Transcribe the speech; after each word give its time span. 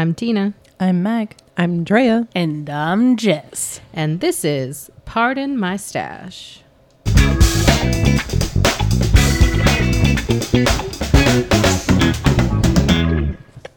I'm 0.00 0.14
Tina, 0.14 0.54
I'm 0.80 1.02
Meg. 1.02 1.36
I'm 1.58 1.84
Drea. 1.84 2.26
And 2.34 2.70
I'm 2.70 3.18
Jess. 3.18 3.82
and 3.92 4.20
this 4.20 4.46
is 4.46 4.90
Pardon 5.04 5.58
My 5.58 5.76
Stash. 5.76 6.62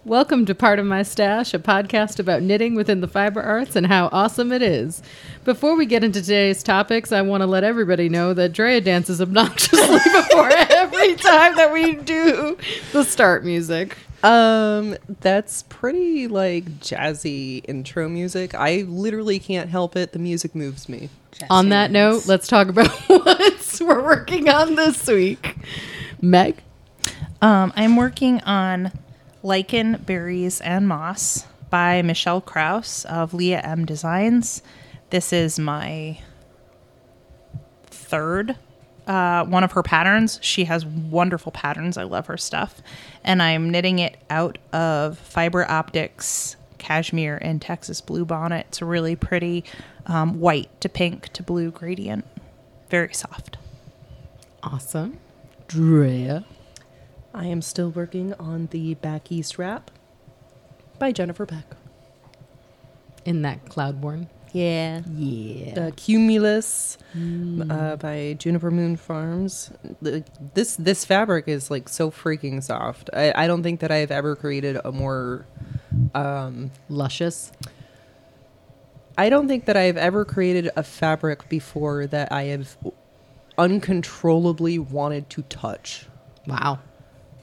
Welcome 0.05 0.45
to 0.45 0.55
Pardon 0.55 0.87
My 0.87 1.03
Stash, 1.03 1.53
a 1.53 1.59
podcast 1.59 2.19
about 2.19 2.41
knitting 2.41 2.75
within 2.75 3.01
the 3.01 3.07
fiber 3.09 3.41
arts 3.41 3.75
and 3.75 3.87
how 3.87 4.07
awesome 4.13 4.53
it 4.53 4.61
is. 4.61 5.01
Before 5.43 5.75
we 5.75 5.85
get 5.85 6.05
into 6.05 6.21
today's 6.21 6.63
topics, 6.63 7.11
I 7.11 7.21
want 7.21 7.41
to 7.41 7.47
let 7.47 7.65
everybody 7.65 8.07
know 8.07 8.33
that 8.33 8.53
Drea 8.53 8.79
dances 8.79 9.19
obnoxiously 9.19 9.87
before 10.13 10.49
every 11.03 11.15
time 11.15 11.55
that 11.55 11.73
we 11.73 11.95
do 11.95 12.57
the 12.93 13.03
start 13.03 13.43
music. 13.43 13.97
Um, 14.23 14.95
that's 15.19 15.63
pretty 15.63 16.27
like 16.27 16.65
jazzy 16.79 17.63
intro 17.67 18.07
music. 18.07 18.55
I 18.55 18.85
literally 18.87 19.39
can't 19.39 19.69
help 19.69 19.97
it. 19.97 20.13
The 20.13 20.19
music 20.19 20.55
moves 20.55 20.87
me. 20.87 21.09
On 21.49 21.69
that 21.69 21.91
note, 21.91 22.25
let's 22.25 22.47
talk 22.47 22.69
about 22.69 22.89
what 23.07 23.81
we're 23.81 24.03
working 24.03 24.47
on 24.47 24.75
this 24.75 25.05
week. 25.07 25.57
Meg? 26.21 26.61
Um, 27.41 27.73
I'm 27.75 27.97
working 27.97 28.39
on 28.41 28.91
Lichen, 29.41 30.01
Berries, 30.05 30.61
and 30.61 30.87
Moss 30.87 31.45
by 31.69 32.01
Michelle 32.01 32.39
Krause 32.39 33.03
of 33.05 33.33
Leah 33.33 33.59
M 33.59 33.83
Designs. 33.83 34.61
This 35.09 35.33
is 35.33 35.59
my 35.59 36.19
third 37.87 38.55
uh, 39.07 39.45
one 39.45 39.63
of 39.63 39.73
her 39.73 39.83
patterns. 39.83 40.39
She 40.41 40.65
has 40.65 40.85
wonderful 40.85 41.51
patterns. 41.51 41.97
I 41.97 42.03
love 42.03 42.27
her 42.27 42.37
stuff. 42.37 42.81
And 43.23 43.41
I'm 43.41 43.69
knitting 43.69 43.99
it 43.99 44.17
out 44.29 44.57
of 44.71 45.17
Fiber 45.17 45.69
Optics 45.69 46.55
cashmere 46.77 47.37
and 47.41 47.61
Texas 47.61 48.01
blue 48.01 48.25
bonnet. 48.25 48.65
It's 48.69 48.81
a 48.81 48.85
really 48.85 49.15
pretty 49.15 49.63
um, 50.05 50.39
white 50.39 50.69
to 50.81 50.89
pink 50.89 51.29
to 51.33 51.43
blue 51.43 51.71
gradient. 51.71 52.25
Very 52.89 53.13
soft. 53.13 53.57
Awesome. 54.61 55.19
Drea. 55.67 56.45
I 57.33 57.47
am 57.47 57.61
still 57.61 57.89
working 57.89 58.33
on 58.35 58.67
the 58.71 58.93
Back 58.95 59.31
East 59.31 59.57
wrap 59.57 59.89
by 60.99 61.11
Jennifer 61.11 61.45
Beck. 61.45 61.65
In 63.25 63.41
that 63.41 63.65
Cloudborn. 63.65 64.27
Yeah. 64.53 65.01
Yeah. 65.11 65.73
The 65.73 65.91
Cumulus 65.95 66.97
uh, 67.69 67.95
by 67.95 68.35
Juniper 68.37 68.69
Moon 68.71 68.95
Farms. 68.95 69.71
This 70.01 70.75
this 70.75 71.03
fabric 71.03 71.47
is 71.47 71.71
like 71.71 71.89
so 71.89 72.11
freaking 72.11 72.61
soft. 72.61 73.09
I, 73.13 73.33
I 73.35 73.47
don't 73.47 73.63
think 73.63 73.79
that 73.79 73.91
I've 73.91 74.11
ever 74.11 74.35
created 74.35 74.79
a 74.85 74.91
more 74.91 75.47
um, 76.13 76.71
Luscious. 76.87 77.51
I 79.17 79.29
don't 79.29 79.47
think 79.47 79.65
that 79.65 79.77
I've 79.77 79.97
ever 79.97 80.23
created 80.23 80.69
a 80.75 80.83
fabric 80.83 81.49
before 81.49 82.07
that 82.07 82.31
I 82.31 82.43
have 82.43 82.77
uncontrollably 83.57 84.79
wanted 84.79 85.29
to 85.31 85.41
touch. 85.43 86.05
Wow. 86.47 86.79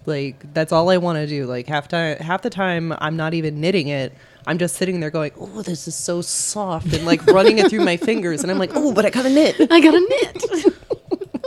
Like 0.07 0.53
that's 0.55 0.73
all 0.73 0.91
I 0.91 0.97
want 0.97 1.17
to 1.17 1.27
do. 1.27 1.47
Like 1.47 1.67
half 1.67 1.89
time, 1.89 2.19
half 2.19 2.43
the 2.43 2.51
time, 2.51 2.93
I'm 2.99 3.17
not 3.17 3.35
even 3.35 3.61
knitting 3.61 3.89
it. 3.89 4.13
I'm 4.47 4.59
just 4.59 4.77
sitting 4.77 5.01
there 5.01 5.11
going, 5.11 5.33
"Oh, 5.39 5.63
this 5.63 5.87
is 5.89 5.95
so 5.95 6.23
soft," 6.23 6.93
and 6.93 7.05
like 7.07 7.25
running 7.27 7.59
it 7.59 7.69
through 7.69 7.85
my 7.85 7.97
fingers, 8.09 8.43
and 8.43 8.51
I'm 8.51 8.59
like, 8.59 8.71
"Oh, 8.75 8.93
but 8.93 9.05
I 9.07 9.11
gotta 9.11 9.31
knit." 9.31 9.57
I 9.71 9.81
got 9.81 9.95
a 9.95 10.01
knit. 10.01 10.75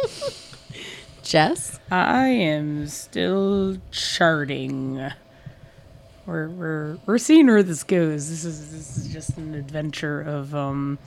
Jess? 1.24 1.80
I 1.90 2.28
am 2.28 2.88
still 2.88 3.78
charting. 3.92 5.10
We're 6.26 6.50
we're 6.50 6.98
we're 7.06 7.18
seeing 7.18 7.48
where 7.48 7.64
this 7.64 7.84
goes. 7.84 8.30
This 8.30 8.46
is 8.46 8.72
this 8.72 8.98
is 8.98 9.12
just 9.12 9.38
an 9.38 9.54
adventure 9.56 10.22
of 10.22 10.54
um 10.56 11.00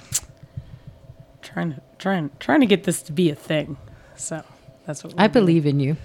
trying 1.42 1.74
to 1.74 1.80
trying 1.98 2.30
trying 2.40 2.60
to 2.60 2.66
get 2.66 2.84
this 2.84 3.02
to 3.02 3.12
be 3.12 3.30
a 3.30 3.34
thing. 3.34 3.76
So 4.16 4.42
that's 4.86 5.04
what 5.04 5.14
we're 5.14 5.22
I 5.22 5.26
doing. 5.26 5.32
believe 5.44 5.66
in 5.66 5.80
you. 5.80 5.96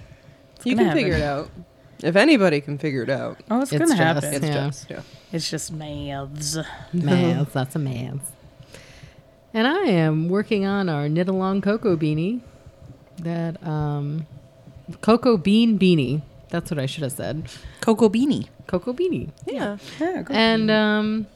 You 0.64 0.76
gonna 0.76 0.88
can 0.90 0.96
figure 0.96 1.14
it 1.14 1.22
out. 1.22 1.50
If 2.04 2.16
anybody 2.16 2.60
can 2.60 2.78
figure 2.78 3.02
it 3.02 3.10
out, 3.10 3.38
Oh, 3.50 3.60
it's, 3.62 3.72
It's 3.72 3.78
gonna 3.78 3.96
just- 3.96 4.24
happen. 4.24 4.34
it's 4.34 4.46
Yeah. 4.46 4.66
just 4.66 4.90
yeah. 4.90 5.00
It's 5.32 5.50
just 5.50 5.72
maths. 5.72 6.58
Mans, 6.92 7.52
that's 7.52 7.74
a 7.76 7.78
man's. 7.78 8.22
And 9.54 9.66
I 9.66 9.84
am 9.84 10.28
working 10.28 10.64
on 10.66 10.88
our 10.88 11.08
knit 11.08 11.28
along 11.28 11.60
cocoa 11.62 11.96
beanie. 11.96 12.40
That 13.18 13.64
um 13.66 14.26
cocoa 15.00 15.36
bean 15.36 15.78
beanie. 15.78 16.22
That's 16.48 16.70
what 16.70 16.78
I 16.78 16.86
should 16.86 17.02
have 17.02 17.12
said. 17.12 17.48
Cocoa 17.80 18.08
Beanie. 18.10 18.48
Cocoa 18.66 18.92
beanie. 18.92 19.30
Yeah. 19.46 19.78
Yeah, 20.00 20.22
go. 20.22 20.34
And 20.34 20.70
um 20.70 21.26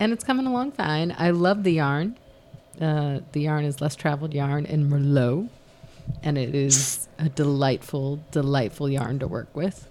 and 0.00 0.12
it's 0.12 0.24
coming 0.24 0.46
along 0.46 0.72
fine. 0.72 1.14
I 1.18 1.30
love 1.30 1.62
the 1.62 1.72
yarn. 1.72 2.16
Uh 2.80 3.20
the 3.32 3.40
yarn 3.42 3.64
is 3.64 3.80
less 3.80 3.96
traveled 3.96 4.32
yarn 4.34 4.64
in 4.66 4.88
Merlot. 4.88 5.48
And 6.22 6.38
it 6.38 6.54
is 6.54 7.08
a 7.18 7.28
delightful, 7.28 8.20
delightful 8.30 8.88
yarn 8.88 9.18
to 9.18 9.26
work 9.26 9.48
with. 9.54 9.88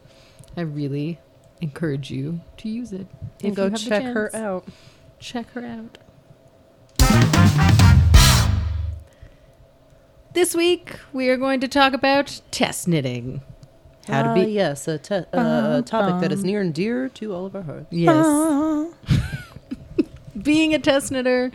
I 0.58 0.62
really 0.62 1.20
encourage 1.62 2.12
you 2.12 2.42
to 2.58 2.70
use 2.70 2.92
it. 2.92 3.08
And 3.44 3.52
if 3.52 3.56
go 3.56 3.70
check 3.70 4.04
her 4.04 4.34
out. 4.36 4.66
check 5.20 5.50
her 5.52 5.66
out. 5.66 5.98
This 10.34 10.54
week, 10.54 11.00
we 11.14 11.30
are 11.30 11.38
going 11.38 11.62
to 11.62 11.68
talk 11.68 11.94
about 11.94 12.42
test 12.52 12.88
knitting. 12.88 13.42
How 14.08 14.22
to 14.22 14.34
be. 14.34 14.52
yes, 14.52 14.88
a 14.88 14.98
te- 15.00 15.24
uh, 15.34 15.82
topic 15.82 16.22
that 16.22 16.32
is 16.32 16.44
near 16.44 16.62
and 16.62 16.74
dear 16.74 17.10
to 17.10 17.34
all 17.34 17.46
of 17.46 17.56
our 17.56 17.64
hearts. 17.64 17.88
Yes. 17.90 18.94
Being 20.42 20.74
a 20.76 20.80
test 20.80 21.12
knitter, 21.12 21.52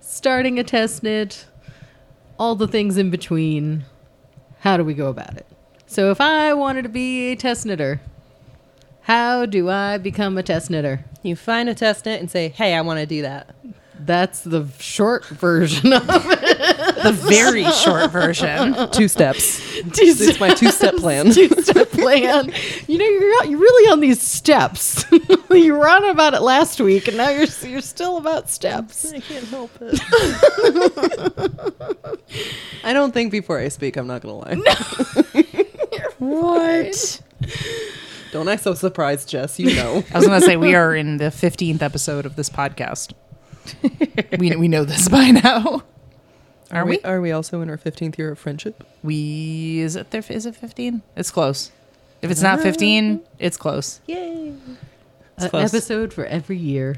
starting 0.00 0.58
a 0.58 0.64
test 0.64 1.02
knit, 1.02 1.46
all 2.38 2.54
the 2.54 2.68
things 2.68 2.96
in 2.96 3.10
between. 3.10 3.84
How 4.60 4.76
do 4.76 4.84
we 4.84 4.94
go 4.94 5.08
about 5.08 5.36
it? 5.36 5.46
So, 5.86 6.10
if 6.10 6.20
I 6.20 6.54
wanted 6.54 6.82
to 6.82 6.88
be 6.88 7.32
a 7.32 7.36
test 7.36 7.66
knitter, 7.66 8.00
how 9.10 9.44
do 9.44 9.68
I 9.68 9.98
become 9.98 10.38
a 10.38 10.42
test 10.44 10.70
knitter? 10.70 11.04
You 11.24 11.34
find 11.34 11.68
a 11.68 11.74
test 11.74 12.06
knit 12.06 12.20
and 12.20 12.30
say, 12.30 12.50
"Hey, 12.50 12.74
I 12.74 12.80
want 12.82 13.00
to 13.00 13.06
do 13.06 13.22
that." 13.22 13.52
That's 13.98 14.42
the 14.42 14.68
short 14.78 15.26
version 15.26 15.92
of 15.92 16.04
it. 16.08 17.02
The 17.02 17.10
very 17.12 17.64
short 17.72 18.12
version. 18.12 18.88
Two 18.92 19.08
steps. 19.08 19.58
Two 19.82 19.90
It's 20.04 20.38
my 20.38 20.54
two-step 20.54 20.94
plan. 20.96 21.30
two 21.32 21.48
step 21.60 21.90
plan. 21.90 22.52
You 22.86 22.98
know, 22.98 23.04
you're 23.04 23.44
you're 23.46 23.58
really 23.58 23.90
on 23.90 23.98
these 23.98 24.22
steps. 24.22 25.04
you 25.50 25.74
were 25.74 25.88
on 25.88 26.04
about 26.04 26.34
it 26.34 26.42
last 26.42 26.80
week, 26.80 27.08
and 27.08 27.16
now 27.16 27.30
you're 27.30 27.48
you're 27.62 27.80
still 27.80 28.16
about 28.16 28.48
steps. 28.48 29.12
I 29.12 29.18
can't 29.18 29.44
help 29.48 29.72
it. 29.80 30.00
I 32.84 32.92
don't 32.92 33.12
think 33.12 33.32
before 33.32 33.58
I 33.58 33.66
speak. 33.70 33.96
I'm 33.96 34.06
not 34.06 34.22
gonna 34.22 34.36
lie. 34.36 34.54
What? 36.18 37.22
Don't 38.32 38.48
act 38.48 38.62
so 38.62 38.74
surprised, 38.74 39.28
Jess. 39.28 39.58
You 39.58 39.74
know. 39.74 40.04
I 40.14 40.18
was 40.18 40.26
going 40.26 40.40
to 40.40 40.46
say 40.46 40.56
we 40.56 40.74
are 40.74 40.94
in 40.94 41.16
the 41.16 41.26
15th 41.26 41.82
episode 41.82 42.26
of 42.26 42.36
this 42.36 42.48
podcast. 42.48 43.12
we 44.38 44.54
we 44.56 44.68
know 44.68 44.84
this 44.84 45.08
by 45.08 45.30
now. 45.30 45.82
Are 46.70 46.86
we? 46.86 47.00
Are 47.00 47.20
we 47.20 47.32
also 47.32 47.60
in 47.62 47.70
our 47.70 47.76
15th 47.76 48.16
year 48.16 48.30
of 48.30 48.38
friendship? 48.38 48.84
We 49.02 49.80
is 49.80 49.96
it 49.96 50.10
there? 50.10 50.22
Is 50.28 50.46
it 50.46 50.54
15? 50.54 51.02
It's 51.16 51.30
close. 51.30 51.72
If 52.22 52.30
it's 52.30 52.42
not 52.42 52.60
15, 52.60 53.22
ah. 53.22 53.28
it's 53.38 53.56
close. 53.56 54.00
Yay! 54.06 54.54
It's 55.36 55.44
An 55.44 55.50
close. 55.50 55.74
episode 55.74 56.12
for 56.12 56.26
every 56.26 56.58
year. 56.58 56.96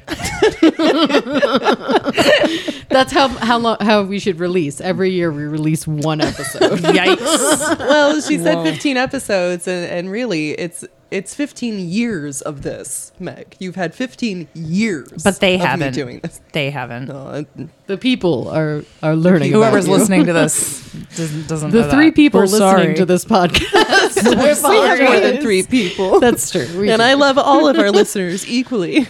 That's 2.89 3.13
how 3.13 3.29
how 3.29 3.59
long 3.59 3.77
how 3.81 4.03
we 4.03 4.19
should 4.19 4.41
release. 4.41 4.81
Every 4.81 5.11
year 5.11 5.31
we 5.31 5.45
release 5.45 5.87
one 5.87 6.21
episode. 6.21 6.81
Yikes! 6.81 7.79
Well, 7.93 8.21
she 8.21 8.39
said 8.39 8.57
Whoa. 8.57 8.65
15 8.65 8.97
episodes, 8.97 9.69
and, 9.69 9.89
and 9.91 10.11
really, 10.11 10.53
it's 10.53 10.85
it's 11.13 11.35
15 11.35 11.79
years 11.89 12.41
of 12.43 12.63
this, 12.63 13.13
Meg. 13.21 13.55
You've 13.59 13.77
had 13.77 13.95
15 13.95 14.49
years, 14.55 15.23
But 15.23 15.41
they 15.41 15.55
of 15.55 15.61
haven't. 15.61 15.95
doing 15.95 16.21
this. 16.21 16.41
They 16.53 16.71
haven't. 16.71 17.11
Uh, 17.11 17.45
the 17.87 17.99
people 17.99 18.49
are 18.49 18.83
are 19.03 19.15
learning. 19.15 19.53
Whoever's 19.53 19.85
about 19.85 19.93
you. 19.95 19.99
listening 19.99 20.27
to 20.27 20.33
this 20.41 20.83
doesn't, 21.17 21.49
doesn't 21.49 21.73
know 21.73 21.83
the 21.83 21.91
three 21.91 22.07
that. 22.11 22.17
people 22.17 22.41
We're 22.41 22.47
listening 22.47 22.61
sorry. 22.61 22.95
to 22.95 23.05
this 23.07 23.25
podcast. 23.25 24.25
we 24.69 24.77
have 24.77 25.01
more 25.01 25.21
than 25.21 25.41
three 25.43 25.63
people, 25.65 26.19
That's 26.21 26.51
true. 26.51 26.67
We 26.79 26.91
and 26.91 27.01
do. 27.01 27.05
I 27.07 27.15
love 27.15 27.39
all 27.39 27.69
of 27.69 27.79
our 27.79 27.91
listeners 28.01 28.49
equally. 28.49 29.07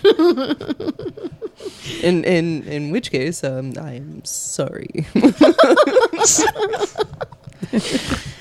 in 2.02 2.24
in 2.24 2.62
in 2.64 2.90
which 2.90 3.10
case, 3.10 3.44
um, 3.44 3.72
I 3.80 3.94
am 3.94 4.24
sorry. 4.24 5.06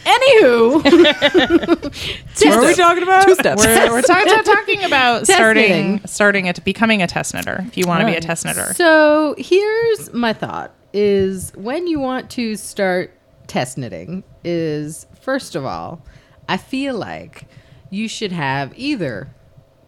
Anywho, 0.06 0.84
What 2.44 2.58
are 2.58 2.68
we 2.68 2.74
talking 2.76 3.04
about? 3.04 3.26
Two 3.26 3.36
steps. 3.36 3.64
We're, 3.66 3.92
we're 3.92 4.02
talking, 4.02 4.44
talking 4.44 4.84
about 4.84 5.20
Test 5.26 5.34
starting 5.34 5.64
knitting. 5.94 6.08
starting 6.08 6.48
at 6.48 6.64
becoming 6.66 7.02
a 7.02 7.08
test 7.08 7.34
knitter. 7.34 7.64
If 7.68 7.78
you 7.78 7.86
want 7.88 8.02
to 8.02 8.08
be 8.08 8.16
a 8.16 8.22
test 8.22 8.46
knitter, 8.46 8.74
So 8.74 9.36
here's 9.38 10.12
my 10.14 10.34
thought: 10.34 10.74
is 10.94 11.52
when 11.56 11.88
you 11.88 12.00
want 12.00 12.30
to 12.32 12.56
start 12.56 13.14
test 13.48 13.78
knitting, 13.78 14.24
is 14.44 15.06
first 15.22 15.56
of 15.56 15.66
all, 15.66 16.02
I 16.50 16.58
feel 16.58 16.96
like 16.96 17.46
you 17.90 18.08
should 18.08 18.32
have 18.32 18.74
either 18.78 19.30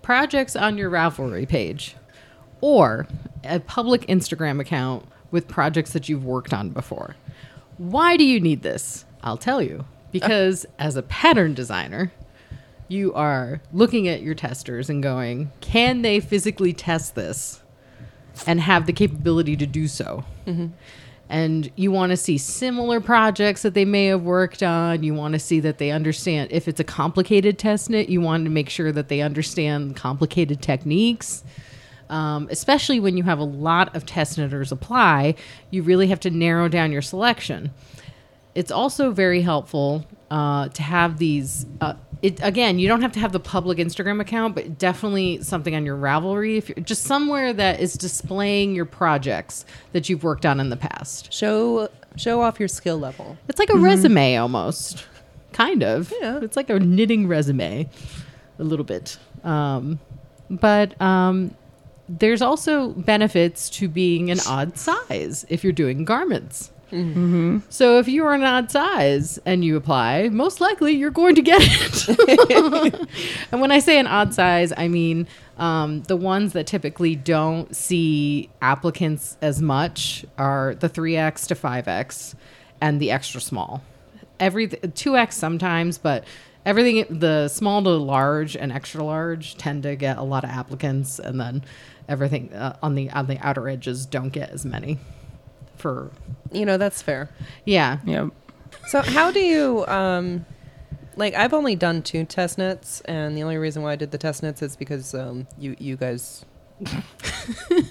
projects 0.01 0.56
on 0.56 0.77
your 0.77 0.89
Ravelry 0.89 1.48
page 1.48 1.95
or 2.62 3.07
a 3.44 3.60
public 3.62 4.01
Instagram 4.07 4.60
account 4.60 5.06
with 5.31 5.48
projects 5.48 5.94
that 5.94 6.07
you've 6.07 6.24
worked 6.25 6.54
on 6.54 6.69
before. 6.69 7.15
Why 7.77 8.15
do 8.18 8.24
you 8.24 8.39
need 8.39 8.62
this? 8.62 9.06
I'll 9.24 9.38
tell 9.38 9.62
you. 9.62 9.86
Because 10.13 10.65
as 10.80 10.95
a 10.95 11.01
pattern 11.01 11.54
designer, 11.54 12.12
you 12.88 13.13
are 13.13 13.62
looking 13.74 14.07
at 14.07 14.21
your 14.21 14.36
testers 14.36 14.89
and 14.89 15.04
going, 15.04 15.51
can 15.60 16.04
they 16.04 16.19
physically 16.19 16.71
test 16.71 17.15
this 17.15 17.62
and 18.48 18.62
have 18.62 18.86
the 18.86 18.94
capability 18.94 19.57
to 19.57 19.65
do 19.65 19.88
so? 19.88 20.24
And 21.30 21.71
you 21.75 21.92
want 21.92 22.12
to 22.12 22.18
see 22.18 22.38
similar 22.38 23.01
projects 23.01 23.63
that 23.63 23.74
they 23.74 23.86
may 23.86 24.06
have 24.07 24.21
worked 24.21 24.62
on. 24.62 25.01
You 25.01 25.15
want 25.15 25.33
to 25.33 25.39
see 25.39 25.60
that 25.62 25.80
they 25.80 25.89
understand. 25.89 26.51
If 26.51 26.68
it's 26.68 26.80
a 26.80 26.83
complicated 26.83 27.57
test 27.57 27.89
knit, 27.89 28.10
you 28.10 28.21
want 28.21 28.44
to 28.44 28.51
make 28.51 28.69
sure 28.69 28.92
that 28.92 29.07
they 29.07 29.21
understand 29.21 29.95
complicated 29.95 30.62
techniques. 30.62 31.44
Um, 32.10 32.48
especially 32.51 33.00
when 33.00 33.18
you 33.18 33.24
have 33.24 33.39
a 33.39 33.45
lot 33.45 33.95
of 33.95 34.06
test 34.06 34.38
knitters 34.38 34.71
apply, 34.71 35.33
you 35.71 35.81
really 35.81 36.07
have 36.07 36.19
to 36.19 36.30
narrow 36.30 36.68
down 36.68 36.92
your 36.92 37.01
selection 37.01 37.71
it's 38.56 38.72
also 38.72 39.12
very 39.12 39.42
helpful 39.42 40.06
uh, 40.32 40.70
to 40.70 40.82
have 40.84 41.18
these. 41.18 41.66
Uh, 41.82 41.94
it 42.22 42.40
again, 42.42 42.80
you 42.80 42.88
don't 42.88 43.02
have 43.02 43.12
to 43.14 43.20
have 43.20 43.34
the 43.34 43.40
public 43.40 43.78
Instagram 43.80 44.22
account, 44.22 44.56
but 44.56 44.78
definitely 44.78 45.42
something 45.44 45.76
on 45.76 45.86
your 45.86 45.98
Ravelry. 45.98 46.58
If 46.58 46.70
you're 46.70 46.84
just 46.84 47.04
somewhere 47.04 47.52
that 47.54 47.80
is 47.82 47.94
displaying 47.96 48.74
your 48.76 48.86
projects 48.86 49.66
that 49.92 50.08
you've 50.08 50.24
worked 50.24 50.46
on 50.46 50.60
in 50.60 50.70
the 50.70 50.78
past, 50.78 51.34
Show 51.34 51.90
show 52.16 52.42
off 52.42 52.60
your 52.60 52.70
skill 52.70 52.98
level. 52.98 53.38
it's 53.50 53.60
like 53.60 53.70
a 53.72 53.78
resume 53.78 54.38
almost, 54.38 55.06
kind 55.52 55.84
of. 55.84 56.14
Yeah. 56.22 56.40
it's 56.42 56.56
like 56.56 56.70
a 56.70 56.80
knitting 56.80 57.28
resume, 57.28 57.90
a 58.60 58.64
little 58.64 58.86
bit. 58.86 59.18
Um, 59.44 60.00
but 60.50 61.00
um, 61.02 61.56
there's 62.08 62.42
also 62.42 62.90
benefits 62.92 63.70
to 63.72 63.88
being 63.90 64.30
an 64.32 64.40
odd 64.48 64.78
size 64.78 65.46
if 65.50 65.64
you're 65.64 65.74
doing 65.74 66.06
garments. 66.06 66.72
So 67.69 67.98
if 67.98 68.07
you 68.07 68.25
are 68.25 68.34
an 68.34 68.44
odd 68.44 68.69
size 68.69 69.40
and 69.45 69.66
you 69.66 69.75
apply, 69.78 70.30
most 70.30 70.62
likely 70.62 70.94
you're 70.94 71.12
going 71.12 71.36
to 71.36 71.42
get 71.42 71.62
it. 71.62 73.07
and 73.51 73.62
when 73.62 73.72
I 73.72 73.80
say 73.80 74.00
an 74.00 74.07
odd 74.07 74.34
size, 74.34 74.72
I 74.75 74.88
mean 74.88 75.28
um, 75.57 76.04
the 76.04 76.18
ones 76.18 76.54
that 76.54 76.68
typically 76.68 77.16
don't 77.16 77.75
see 77.75 78.50
applicants 78.62 79.38
as 79.42 79.62
much 79.62 80.25
are 80.38 80.75
the 80.75 80.90
3x 80.90 81.48
to 81.48 81.56
5x 81.56 82.36
and 82.81 83.00
the 83.00 83.12
extra 83.12 83.42
small. 83.42 83.81
Every 84.39 84.68
2x 84.68 85.34
sometimes, 85.34 85.98
but 85.98 86.25
everything 86.66 87.06
the 87.10 87.48
small 87.48 87.84
to 87.84 87.89
large 87.89 88.56
and 88.56 88.72
extra 88.72 89.04
large 89.04 89.56
tend 89.56 89.84
to 89.84 89.96
get 89.96 90.18
a 90.18 90.24
lot 90.24 90.44
of 90.44 90.50
applicants, 90.50 91.19
and 91.19 91.39
then 91.39 91.63
everything 92.10 92.54
uh, 92.54 92.78
on 92.81 92.96
the 92.96 93.10
on 93.12 93.28
the 93.28 93.38
outer 93.39 93.69
edges 93.69 94.06
don't 94.06 94.30
get 94.30 94.50
as 94.50 94.66
many. 94.66 95.00
For 95.84 96.10
You 96.52 96.66
know, 96.66 96.78
that's 96.78 97.02
fair. 97.02 97.30
yeah, 97.66 98.00
Yep. 98.06 98.30
So 98.88 99.02
how 99.02 99.32
do 99.32 99.40
you 99.40 99.86
um 99.88 100.46
like 101.16 101.34
I've 101.36 101.54
only 101.54 101.76
done 101.76 102.02
two 102.02 102.24
test 102.26 102.58
knits 102.58 103.02
and 103.02 103.38
the 103.38 103.44
only 103.44 103.58
reason 103.58 103.84
why 103.84 103.92
I 103.92 103.96
did 103.96 104.12
the 104.12 104.18
test 104.18 104.42
knits 104.44 104.62
is 104.62 104.76
because 104.76 105.14
um 105.14 105.46
you 105.60 105.76
you 105.80 105.96
guys 105.98 106.46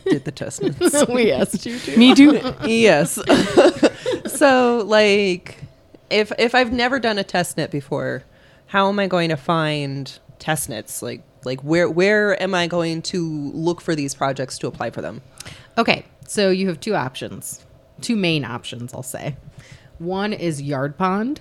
did 0.04 0.24
the 0.24 0.32
test 0.32 0.62
knits. 0.62 1.06
we 1.08 1.30
asked 1.32 1.64
you 1.66 1.78
to. 1.78 1.96
Me 1.98 2.14
too. 2.14 2.40
yes. 2.66 3.18
so 4.26 4.82
like 4.86 5.58
if 6.10 6.32
if 6.38 6.54
I've 6.54 6.72
never 6.72 6.98
done 6.98 7.18
a 7.18 7.24
test 7.24 7.56
knit 7.56 7.70
before, 7.70 8.24
how 8.66 8.88
am 8.88 8.98
I 8.98 9.06
going 9.06 9.28
to 9.28 9.36
find 9.36 10.18
test 10.38 10.68
knits? 10.68 11.02
Like 11.02 11.22
like 11.44 11.60
where 11.60 11.88
where 11.90 12.40
am 12.42 12.54
I 12.54 12.66
going 12.66 13.02
to 13.02 13.50
look 13.52 13.80
for 13.80 13.94
these 13.94 14.14
projects 14.14 14.58
to 14.58 14.66
apply 14.66 14.90
for 14.90 15.00
them? 15.02 15.20
Okay, 15.78 16.04
so 16.26 16.50
you 16.50 16.68
have 16.68 16.80
two 16.80 16.94
options, 16.94 17.64
two 18.02 18.16
main 18.16 18.44
options, 18.44 18.92
I'll 18.92 19.02
say. 19.02 19.36
One 19.98 20.32
is 20.32 20.60
Yarn 20.60 20.94
Pond, 20.94 21.40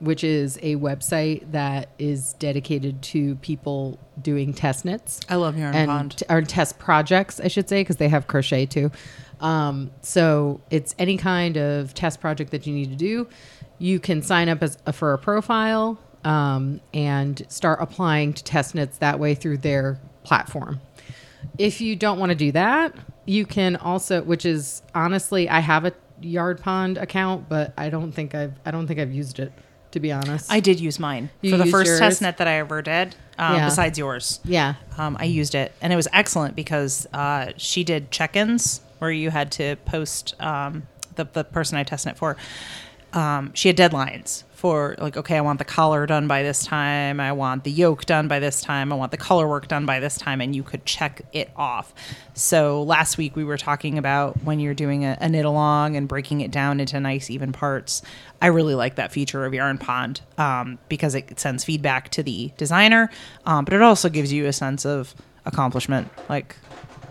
which 0.00 0.24
is 0.24 0.58
a 0.62 0.76
website 0.76 1.50
that 1.52 1.90
is 1.98 2.34
dedicated 2.34 3.00
to 3.02 3.36
people 3.36 3.98
doing 4.20 4.52
test 4.52 4.84
knits. 4.84 5.20
I 5.28 5.36
love 5.36 5.56
Yarn 5.56 5.74
and 5.74 5.88
Pond. 5.88 6.18
t- 6.18 6.26
or 6.28 6.42
test 6.42 6.78
projects, 6.78 7.40
I 7.40 7.48
should 7.48 7.68
say, 7.68 7.80
because 7.80 7.96
they 7.96 8.08
have 8.08 8.26
crochet 8.26 8.66
too. 8.66 8.90
Um, 9.40 9.90
so 10.02 10.60
it's 10.70 10.94
any 10.98 11.16
kind 11.16 11.56
of 11.56 11.94
test 11.94 12.20
project 12.20 12.50
that 12.50 12.66
you 12.66 12.74
need 12.74 12.90
to 12.90 12.96
do. 12.96 13.28
You 13.78 13.98
can 14.00 14.22
sign 14.22 14.48
up 14.48 14.62
as 14.62 14.78
a, 14.86 14.92
for 14.92 15.12
a 15.12 15.18
profile 15.18 15.98
um, 16.24 16.80
and 16.92 17.44
start 17.48 17.78
applying 17.80 18.32
to 18.34 18.44
test 18.44 18.74
knits 18.74 18.98
that 18.98 19.18
way 19.18 19.34
through 19.34 19.58
their 19.58 20.00
platform. 20.22 20.80
If 21.58 21.80
you 21.80 21.96
don't 21.96 22.18
want 22.18 22.30
to 22.30 22.36
do 22.36 22.52
that, 22.52 22.94
you 23.26 23.46
can 23.46 23.76
also, 23.76 24.22
which 24.22 24.44
is 24.46 24.82
honestly, 24.94 25.48
I 25.48 25.60
have 25.60 25.84
a 25.84 25.92
Yarn 26.20 26.58
Pond 26.58 26.98
account, 26.98 27.48
but 27.48 27.72
I 27.76 27.90
don't 27.90 28.12
think 28.12 28.34
I've 28.34 28.54
I 28.64 28.70
don't 28.70 28.86
think 28.86 29.00
I've 29.00 29.12
used 29.12 29.38
it 29.38 29.52
to 29.92 30.00
be 30.00 30.10
honest. 30.10 30.50
I 30.50 30.58
did 30.60 30.80
use 30.80 30.98
mine 30.98 31.30
You 31.40 31.52
for 31.52 31.56
the 31.56 31.66
first 31.66 31.86
yours? 31.86 32.00
test 32.00 32.20
knit 32.22 32.38
that 32.38 32.48
I 32.48 32.54
ever 32.58 32.82
did, 32.82 33.14
um, 33.38 33.54
Yeah. 33.56 33.64
besides 33.66 33.96
yours. 33.98 34.40
yeah. 34.44 34.74
Um, 34.98 35.16
I 35.20 35.24
used 35.24 35.54
it, 35.54 35.72
and 35.80 35.92
it 35.92 35.96
was 35.96 36.08
excellent 36.12 36.56
because 36.56 37.06
uh, 37.12 37.52
she 37.56 37.84
did 37.84 38.10
check-ins 38.10 38.80
where 38.98 39.12
you 39.12 39.30
had 39.30 39.52
to 39.52 39.76
post 39.84 40.34
um, 40.40 40.88
the 41.14 41.24
the 41.32 41.44
person 41.44 41.78
I 41.78 41.84
tested 41.84 42.12
it 42.12 42.18
for. 42.18 42.36
Um, 43.12 43.52
she 43.54 43.68
had 43.68 43.76
deadlines 43.76 44.42
for 44.64 44.94
like, 44.96 45.14
okay, 45.14 45.36
I 45.36 45.42
want 45.42 45.58
the 45.58 45.64
collar 45.66 46.06
done 46.06 46.26
by 46.26 46.42
this 46.42 46.64
time. 46.64 47.20
I 47.20 47.32
want 47.32 47.64
the 47.64 47.70
yoke 47.70 48.06
done 48.06 48.28
by 48.28 48.38
this 48.38 48.62
time. 48.62 48.94
I 48.94 48.96
want 48.96 49.10
the 49.10 49.18
color 49.18 49.46
work 49.46 49.68
done 49.68 49.84
by 49.84 50.00
this 50.00 50.16
time, 50.16 50.40
and 50.40 50.56
you 50.56 50.62
could 50.62 50.86
check 50.86 51.20
it 51.34 51.50
off. 51.54 51.92
So 52.32 52.82
last 52.82 53.18
week 53.18 53.36
we 53.36 53.44
were 53.44 53.58
talking 53.58 53.98
about 53.98 54.42
when 54.42 54.60
you're 54.60 54.72
doing 54.72 55.04
a, 55.04 55.18
a 55.20 55.28
knit 55.28 55.44
along 55.44 55.96
and 55.96 56.08
breaking 56.08 56.40
it 56.40 56.50
down 56.50 56.80
into 56.80 56.98
nice 56.98 57.28
even 57.28 57.52
parts. 57.52 58.00
I 58.40 58.46
really 58.46 58.74
like 58.74 58.94
that 58.94 59.12
feature 59.12 59.44
of 59.44 59.52
Yarn 59.52 59.76
Pond 59.76 60.22
um, 60.38 60.78
because 60.88 61.14
it 61.14 61.38
sends 61.38 61.62
feedback 61.62 62.08
to 62.12 62.22
the 62.22 62.50
designer, 62.56 63.10
um, 63.44 63.66
but 63.66 63.74
it 63.74 63.82
also 63.82 64.08
gives 64.08 64.32
you 64.32 64.46
a 64.46 64.52
sense 64.54 64.86
of 64.86 65.14
accomplishment. 65.44 66.08
Like, 66.30 66.56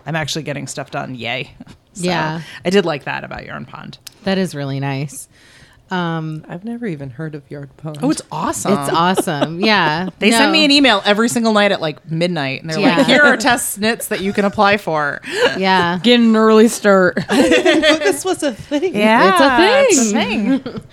I'm 0.06 0.16
actually 0.16 0.42
getting 0.42 0.66
stuff 0.66 0.90
done. 0.90 1.14
Yay. 1.14 1.54
So 1.96 2.06
Yeah. 2.06 2.40
I 2.64 2.70
did 2.70 2.84
like 2.84 3.04
that 3.04 3.22
about 3.22 3.44
Yarn 3.46 3.66
Pond. 3.66 3.98
That 4.24 4.36
is 4.36 4.52
really 4.52 4.80
nice. 4.80 5.28
Um, 5.90 6.44
I've 6.48 6.64
never 6.64 6.86
even 6.86 7.10
heard 7.10 7.34
of 7.34 7.42
Yarn 7.50 7.68
Pond. 7.76 7.98
Oh, 8.02 8.10
it's 8.10 8.22
awesome. 8.32 8.72
it's 8.72 8.90
awesome. 8.90 9.60
Yeah. 9.64 10.08
They 10.18 10.30
send 10.30 10.50
me 10.50 10.64
an 10.64 10.70
email 10.70 11.02
every 11.04 11.28
single 11.28 11.52
night 11.52 11.72
at 11.72 11.80
like 11.80 12.10
midnight, 12.10 12.62
and 12.62 12.70
they're 12.70 12.80
Yeah. 12.80 12.96
like, 12.98 13.06
"Here 13.06 13.22
are 13.22 13.36
test 13.36 13.78
knits 13.78 14.08
that 14.08 14.20
you 14.20 14.32
can 14.32 14.44
apply 14.44 14.78
for." 14.78 15.20
Yeah. 15.58 16.00
Get 16.02 16.18
an 16.20 16.34
early 16.34 16.68
start. 16.68 17.18
this 17.28 18.24
was 18.24 18.42
a 18.42 18.52
thing. 18.52 18.94
Yeah, 18.96 19.30
It's 19.30 19.40
a 20.10 20.16
thing. 20.16 20.52
it's 20.52 20.64
a 20.66 20.70
thing. 20.72 20.84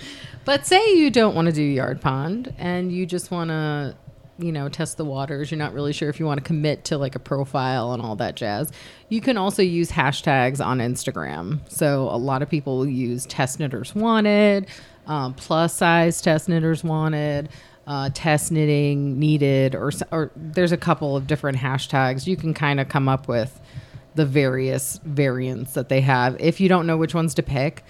But 0.46 0.66
say 0.68 0.96
you 0.96 1.10
don't 1.10 1.36
want 1.36 1.46
to 1.48 1.51
do 1.51 1.62
Yarn 1.63 2.00
Pond 2.00 2.54
and 2.58 2.92
you 2.92 3.06
just 3.06 3.32
want 3.32 3.50
to, 3.50 3.96
you 4.42 4.52
know, 4.52 4.70
test 4.70 4.98
the 4.98 5.06
waters. 5.06 5.52
You're 5.52 5.58
not 5.58 5.74
really 5.74 5.94
sure 5.94 6.10
if 6.10 6.20
you 6.20 6.26
want 6.26 6.40
to 6.40 6.44
commit 6.44 6.84
to 6.86 6.98
like 6.98 7.16
a 7.16 7.20
profile 7.20 7.94
and 7.94 8.02
all 8.02 8.16
that 8.18 8.36
jazz. 8.36 8.72
You 9.10 9.22
can 9.22 9.38
also 9.38 9.62
use 9.62 9.92
hashtags 9.92 10.64
on 10.66 10.80
Instagram. 10.80 11.60
So 11.70 12.10
a 12.10 12.18
lot 12.18 12.42
of 12.42 12.50
people 12.50 12.88
use 12.88 13.26
test 13.26 13.60
knitters 13.60 13.94
wanted, 13.96 14.68
um, 15.08 15.34
plus 15.34 15.74
size 15.76 16.22
test 16.22 16.50
knitters 16.50 16.84
wanted. 16.84 17.50
Uh, 17.88 18.12
test 18.14 18.52
knitting 18.52 19.20
needed, 19.20 19.74
or 19.74 19.92
or 20.12 20.32
there's 20.36 20.72
a 20.72 20.78
couple 20.78 21.18
of 21.18 21.26
different 21.26 21.58
hashtags 21.58 22.28
you 22.28 22.38
can 22.38 22.54
kind 22.54 22.80
of 22.80 22.88
come 22.88 23.10
up 23.10 23.28
with 23.28 23.60
the 24.14 24.26
various 24.26 25.00
variants 25.04 25.74
that 25.74 25.90
they 25.90 26.00
have. 26.00 26.40
If 26.40 26.62
you 26.62 26.70
don't 26.70 26.86
know 26.86 26.96
which 26.96 27.16
ones 27.16 27.34
to 27.34 27.44
pick, 27.44 27.84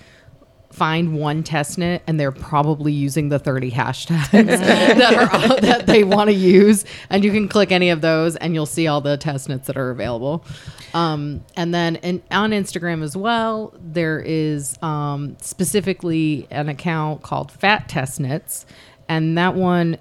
find 0.73 1.13
one 1.13 1.43
test 1.43 1.77
knit 1.77 2.01
and 2.07 2.19
they're 2.19 2.31
probably 2.31 2.91
using 2.91 3.29
the 3.29 3.39
30 3.39 3.71
hashtags 3.71 4.31
that 4.31 5.13
are 5.13 5.61
that 5.61 5.85
they 5.87 6.03
want 6.03 6.29
to 6.29 6.33
use. 6.35 6.85
And 7.09 7.23
you 7.23 7.31
can 7.31 7.47
click 7.47 7.71
any 7.71 7.89
of 7.89 8.01
those 8.01 8.35
and 8.35 8.53
you'll 8.53 8.65
see 8.65 8.87
all 8.87 9.01
the 9.01 9.17
test 9.17 9.49
knits 9.49 9.67
that 9.67 9.77
are 9.77 9.91
available. 9.91 10.45
Um, 10.93 11.43
and 11.55 11.73
then 11.73 11.95
in, 11.97 12.21
on 12.31 12.51
instagram 12.51 13.01
as 13.01 13.15
well 13.15 13.73
there 13.79 14.19
is 14.19 14.77
um, 14.81 15.37
specifically 15.39 16.47
an 16.51 16.67
account 16.67 17.21
called 17.21 17.49
fat 17.49 17.87
test 17.87 18.19
knits 18.19 18.65
and 19.07 19.37
that 19.37 19.55
one 19.55 19.97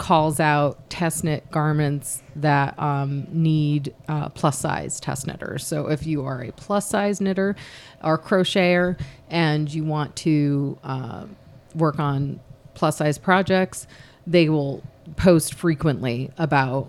calls 0.00 0.40
out 0.40 0.88
test 0.88 1.24
knit 1.24 1.48
garments 1.50 2.22
that 2.34 2.76
um, 2.78 3.26
need 3.30 3.94
uh, 4.08 4.30
plus 4.30 4.58
size 4.58 4.98
test 4.98 5.26
knitters. 5.26 5.66
So 5.66 5.88
if 5.88 6.06
you 6.06 6.24
are 6.24 6.42
a 6.42 6.52
plus 6.52 6.88
size 6.88 7.20
knitter 7.20 7.54
or 8.02 8.18
crocheter 8.18 8.98
and 9.28 9.72
you 9.72 9.84
want 9.84 10.16
to 10.16 10.78
uh, 10.82 11.26
work 11.74 11.98
on 11.98 12.40
plus 12.72 12.96
size 12.96 13.18
projects, 13.18 13.86
they 14.26 14.48
will 14.48 14.82
post 15.16 15.52
frequently 15.52 16.30
about 16.38 16.88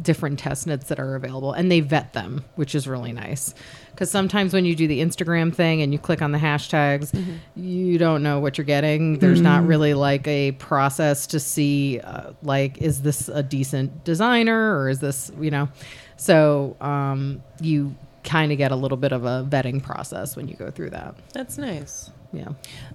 different 0.00 0.38
test 0.38 0.66
knits 0.66 0.88
that 0.88 0.98
are 0.98 1.14
available 1.14 1.52
and 1.52 1.70
they 1.70 1.80
vet 1.80 2.12
them, 2.12 2.44
which 2.56 2.74
is 2.74 2.86
really 2.86 3.12
nice. 3.12 3.54
Because 3.90 4.10
sometimes 4.10 4.52
when 4.52 4.64
you 4.64 4.74
do 4.74 4.86
the 4.86 5.00
Instagram 5.00 5.54
thing 5.54 5.82
and 5.82 5.92
you 5.92 5.98
click 5.98 6.22
on 6.22 6.32
the 6.32 6.38
hashtags, 6.38 7.12
you 7.54 7.98
don't 7.98 8.22
know 8.22 8.40
what 8.40 8.56
you're 8.56 8.64
getting. 8.64 9.18
There's 9.18 9.40
not 9.40 9.66
really 9.66 9.94
like 9.94 10.26
a 10.26 10.52
process 10.52 11.26
to 11.28 11.40
see, 11.40 12.00
uh, 12.00 12.32
like, 12.42 12.78
is 12.78 13.02
this 13.02 13.28
a 13.28 13.42
decent 13.42 14.04
designer 14.04 14.78
or 14.78 14.88
is 14.88 15.00
this, 15.00 15.30
you 15.38 15.50
know? 15.50 15.68
So 16.16 16.76
um, 16.80 17.42
you 17.60 17.94
kind 18.24 18.52
of 18.52 18.58
get 18.58 18.72
a 18.72 18.76
little 18.76 18.98
bit 18.98 19.12
of 19.12 19.24
a 19.24 19.46
vetting 19.48 19.82
process 19.82 20.36
when 20.36 20.48
you 20.48 20.54
go 20.54 20.70
through 20.70 20.90
that. 20.90 21.14
That's 21.32 21.58
nice. 21.58 22.10
Yeah. 22.32 22.48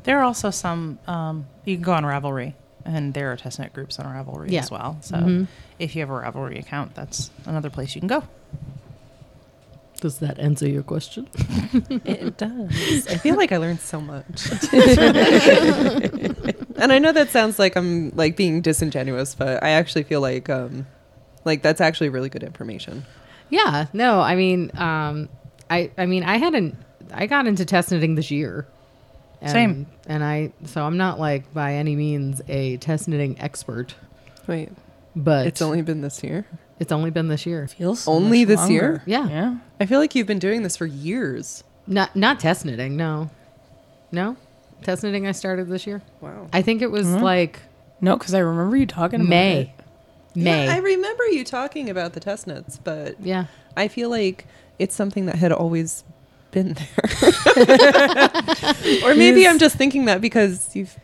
There 0.03 0.19
are 0.19 0.23
also 0.23 0.49
some, 0.49 0.99
um, 1.07 1.45
you 1.65 1.75
can 1.75 1.83
go 1.83 1.93
on 1.93 2.03
Ravelry, 2.03 2.53
and 2.85 3.13
there 3.13 3.31
are 3.31 3.35
test 3.37 3.59
knit 3.59 3.73
groups 3.73 3.97
on 3.99 4.05
Ravelry 4.05 4.51
Yeah. 4.51 4.61
as 4.61 4.71
well. 4.71 4.97
So 5.01 5.15
Mhm. 5.17 5.47
if 5.79 5.95
you 5.95 6.01
have 6.01 6.09
a 6.09 6.13
Ravelry 6.13 6.59
account, 6.59 6.93
that's 6.95 7.31
another 7.45 7.69
place 7.69 7.95
you 7.95 8.01
can 8.01 8.07
go. 8.07 8.23
Does 10.01 10.19
that 10.19 10.37
answer 10.39 10.67
your 10.67 10.83
question? 10.83 11.27
It 12.05 12.37
does. 12.37 13.07
I 13.07 13.15
feel 13.17 13.35
like 13.37 13.51
I 13.51 13.57
learned 13.57 13.79
so 13.79 13.99
much. 13.99 14.49
and 16.77 16.91
I 16.91 16.99
know 16.99 17.11
that 17.11 17.29
sounds 17.29 17.57
like 17.59 17.75
I'm 17.75 18.11
like 18.15 18.35
being 18.35 18.61
disingenuous, 18.61 19.35
but 19.35 19.63
I 19.63 19.69
actually 19.69 20.03
feel 20.03 20.21
like 20.21 20.49
um 20.49 20.85
like 21.45 21.61
that's 21.61 21.81
actually 21.81 22.09
really 22.09 22.29
good 22.29 22.43
information. 22.43 23.05
Yeah, 23.49 23.85
no, 23.93 24.19
I 24.21 24.35
mean, 24.35 24.71
um, 24.75 25.29
I, 25.69 25.91
I 25.99 26.07
mean, 26.07 26.23
I 26.23 26.37
had 26.37 26.55
an, 26.55 26.75
I 27.13 27.27
got 27.27 27.45
into 27.45 27.63
test 27.63 27.91
knitting 27.91 28.15
this 28.15 28.31
year. 28.31 28.65
And, 29.45 29.51
Same. 29.51 29.85
And 30.07 30.23
I, 30.23 30.51
so 30.65 30.83
I'm 30.83 30.97
not 30.97 31.19
like 31.19 31.53
by 31.53 31.75
any 31.75 31.95
means 31.95 32.41
a 32.47 32.77
test 32.77 33.07
knitting 33.07 33.39
expert, 33.39 33.95
Wait, 34.47 34.69
but 35.15 35.47
it's 35.47 35.61
only 35.61 35.81
been 35.81 36.01
this 36.01 36.23
year? 36.23 36.45
it's 36.79 36.91
only 36.91 37.09
been 37.11 37.27
this 37.29 37.45
year. 37.45 37.67
Feels 37.67 38.01
so 38.01 38.11
Only 38.11 38.43
much 38.43 38.57
this 38.57 38.69
year? 38.69 39.01
Yeah. 39.05 39.29
Yeah. 39.29 39.57
I 39.79 39.85
feel 39.85 39.99
like 39.99 40.13
you've 40.15 40.27
been 40.27 40.39
doing 40.39 40.63
this 40.63 40.75
for 40.75 40.85
years. 40.85 41.63
Not, 41.87 42.15
not 42.15 42.39
test 42.39 42.65
knitting. 42.65 42.97
No, 42.97 43.29
no, 44.11 44.35
test 44.83 45.03
knitting. 45.03 45.27
I 45.27 45.31
started 45.31 45.69
this 45.69 45.85
year. 45.87 46.01
Wow. 46.21 46.47
I 46.51 46.61
think 46.63 46.81
it 46.81 46.89
was 46.91 47.05
Mhm. 47.07 47.21
like 47.21 47.61
No, 48.01 48.17
because 48.17 48.33
I 48.33 48.39
remember 48.39 48.75
you 48.75 48.85
talking 48.87 49.21
about 49.21 49.29
May, 49.29 49.61
it. 49.61 49.69
May. 50.43 50.65
Yeah, 50.65 50.73
I 50.73 50.77
remember 50.79 51.23
you 51.27 51.43
talking 51.45 51.89
about 51.89 52.13
the 52.13 52.19
test 52.19 52.45
knits, 52.47 52.77
but 52.83 53.15
yeah, 53.21 53.45
I 53.77 53.87
feel 53.87 54.09
like 54.09 54.47
it's 54.79 54.93
something 54.95 55.27
that 55.27 55.35
had 55.35 55.51
always 55.53 56.03
been 56.55 56.73
there. 56.73 56.87
or 59.05 59.13
maybe 59.15 59.47
I'm 59.47 59.59
just 59.59 59.75
thinking 59.75 60.05
that 60.05 60.21
because 60.21 60.75
you've 60.75 60.95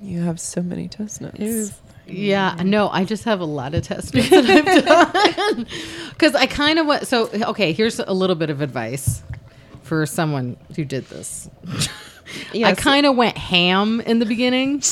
you 0.00 0.22
have 0.22 0.40
so 0.40 0.62
many 0.62 0.88
test. 0.88 1.20
It 1.20 1.38
was- 1.38 1.70
mm. 1.72 1.74
Yeah, 2.06 2.56
no, 2.64 2.88
I 2.88 3.04
just 3.04 3.22
have 3.24 3.38
a 3.40 3.44
lot 3.44 3.72
of 3.74 3.82
test 3.84 4.12
that 4.14 4.32
I've 4.32 4.84
done 5.54 5.66
because 6.10 6.34
I 6.34 6.46
kind 6.46 6.78
of 6.80 6.86
went. 6.86 7.06
So 7.06 7.28
okay, 7.50 7.72
here's 7.72 8.00
a 8.00 8.12
little 8.12 8.34
bit 8.36 8.50
of 8.50 8.60
advice 8.62 9.22
for 9.82 10.06
someone 10.06 10.56
who 10.74 10.84
did 10.84 11.04
this. 11.06 11.48
I 12.54 12.74
kind 12.74 13.06
of 13.06 13.14
went 13.16 13.36
ham 13.38 14.00
in 14.00 14.18
the 14.18 14.26
beginning, 14.26 14.82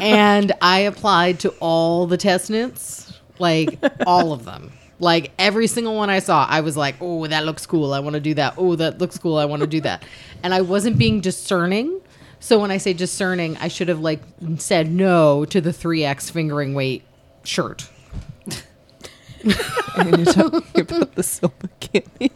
and 0.00 0.52
I 0.62 0.78
applied 0.80 1.40
to 1.40 1.50
all 1.60 2.06
the 2.06 2.16
test 2.16 2.48
knits, 2.50 3.12
like 3.38 3.78
all 4.06 4.32
of 4.32 4.44
them. 4.46 4.72
Like 5.00 5.32
every 5.38 5.66
single 5.66 5.94
one 5.94 6.10
I 6.10 6.18
saw, 6.18 6.44
I 6.44 6.60
was 6.60 6.76
like, 6.76 6.96
"Oh, 7.00 7.26
that 7.26 7.44
looks 7.44 7.66
cool. 7.66 7.92
I 7.92 8.00
want 8.00 8.14
to 8.14 8.20
do 8.20 8.34
that. 8.34 8.54
Oh, 8.56 8.74
that 8.76 8.98
looks 8.98 9.16
cool. 9.18 9.36
I 9.36 9.44
want 9.44 9.60
to 9.60 9.68
do 9.68 9.80
that." 9.82 10.04
And 10.42 10.54
I 10.54 10.60
wasn't 10.60 10.98
being 10.98 11.20
discerning. 11.20 12.00
So 12.38 12.60
when 12.60 12.70
I 12.70 12.76
say 12.78 12.92
discerning, 12.92 13.56
I 13.56 13.66
should 13.66 13.88
have 13.88 13.98
like 13.98 14.20
said 14.58 14.88
no 14.88 15.44
to 15.46 15.60
the 15.60 15.72
three 15.72 16.04
X 16.04 16.30
fingering 16.30 16.74
weight 16.74 17.02
shirt. 17.42 17.88
and 19.96 20.16
you're 20.16 20.32
talking 20.32 20.62
about 20.80 21.14
the 21.16 21.24
silver 21.24 21.68
cami. 21.80 22.30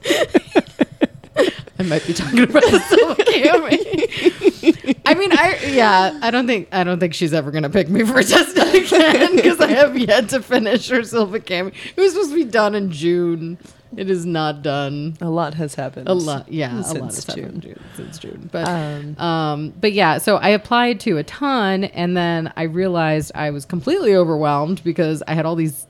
I 1.83 1.85
might 1.89 2.07
be 2.07 2.13
talking 2.13 2.43
about 2.43 2.63
the 2.63 2.79
silver 2.79 3.15
cami. 3.25 4.97
I 5.05 5.15
mean, 5.15 5.33
I 5.33 5.59
yeah, 5.67 6.17
I 6.23 6.31
don't 6.31 6.47
think 6.47 6.69
I 6.71 6.85
don't 6.85 7.01
think 7.01 7.13
she's 7.13 7.35
ever 7.35 7.51
gonna 7.51 7.71
pick 7.71 7.89
me 7.89 8.05
for 8.05 8.21
a 8.21 8.25
test 8.25 8.55
knit 8.57 8.87
again 8.93 9.35
because 9.35 9.61
I 9.61 9.67
have 9.69 9.99
yet 9.99 10.29
to 10.29 10.41
finish 10.43 10.89
her 10.91 11.03
silver 11.03 11.41
cami. 11.41 11.75
It 11.97 12.01
was 12.01 12.13
supposed 12.13 12.31
to 12.31 12.37
be 12.37 12.45
done 12.45 12.77
in 12.77 12.93
June. 12.93 13.59
It 13.97 14.09
is 14.09 14.25
not 14.25 14.63
done. 14.63 15.17
A 15.21 15.29
lot 15.29 15.55
has 15.55 15.75
happened. 15.75 16.09
A 16.09 16.15
lot, 16.15 16.51
yeah, 16.51 16.73
a 16.73 16.77
lot 16.77 16.87
Since 16.87 17.17
has 17.17 17.25
happened 17.27 17.63
June. 17.63 17.75
June, 17.75 17.85
since 17.97 18.19
June. 18.19 18.49
But 18.51 18.69
Um, 18.69 19.19
um, 19.19 19.75
but 19.81 19.93
yeah, 19.93 20.19
so 20.19 20.37
I 20.37 20.51
applied 20.51 21.01
to 21.01 21.19
a 21.19 21.25
ton, 21.25 21.85
and 21.85 22.17
then 22.17 22.53
I 22.57 22.63
realized 22.63 23.33
I 23.35 23.51
was 23.51 23.65
completely 23.67 24.15
overwhelmed 24.15 24.83
because 24.85 25.23
I 25.27 25.35
had 25.35 25.45
all 25.45 25.57
these 25.57 25.87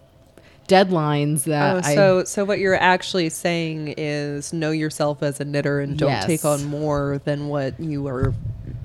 deadlines 0.72 1.40
Oh, 1.46 1.50
that 1.50 1.84
I 1.86 1.94
so 1.94 2.24
so 2.24 2.44
what 2.44 2.58
you're 2.58 2.74
actually 2.74 3.28
saying 3.28 3.94
is 3.96 4.52
know 4.52 4.70
yourself 4.70 5.22
as 5.22 5.40
a 5.40 5.44
knitter 5.44 5.80
and 5.80 5.98
don't 5.98 6.10
Yes. 6.10 6.26
take 6.26 6.44
on 6.44 6.64
more 6.64 7.20
than 7.24 7.48
what 7.48 7.78
you 7.78 8.06
are 8.06 8.32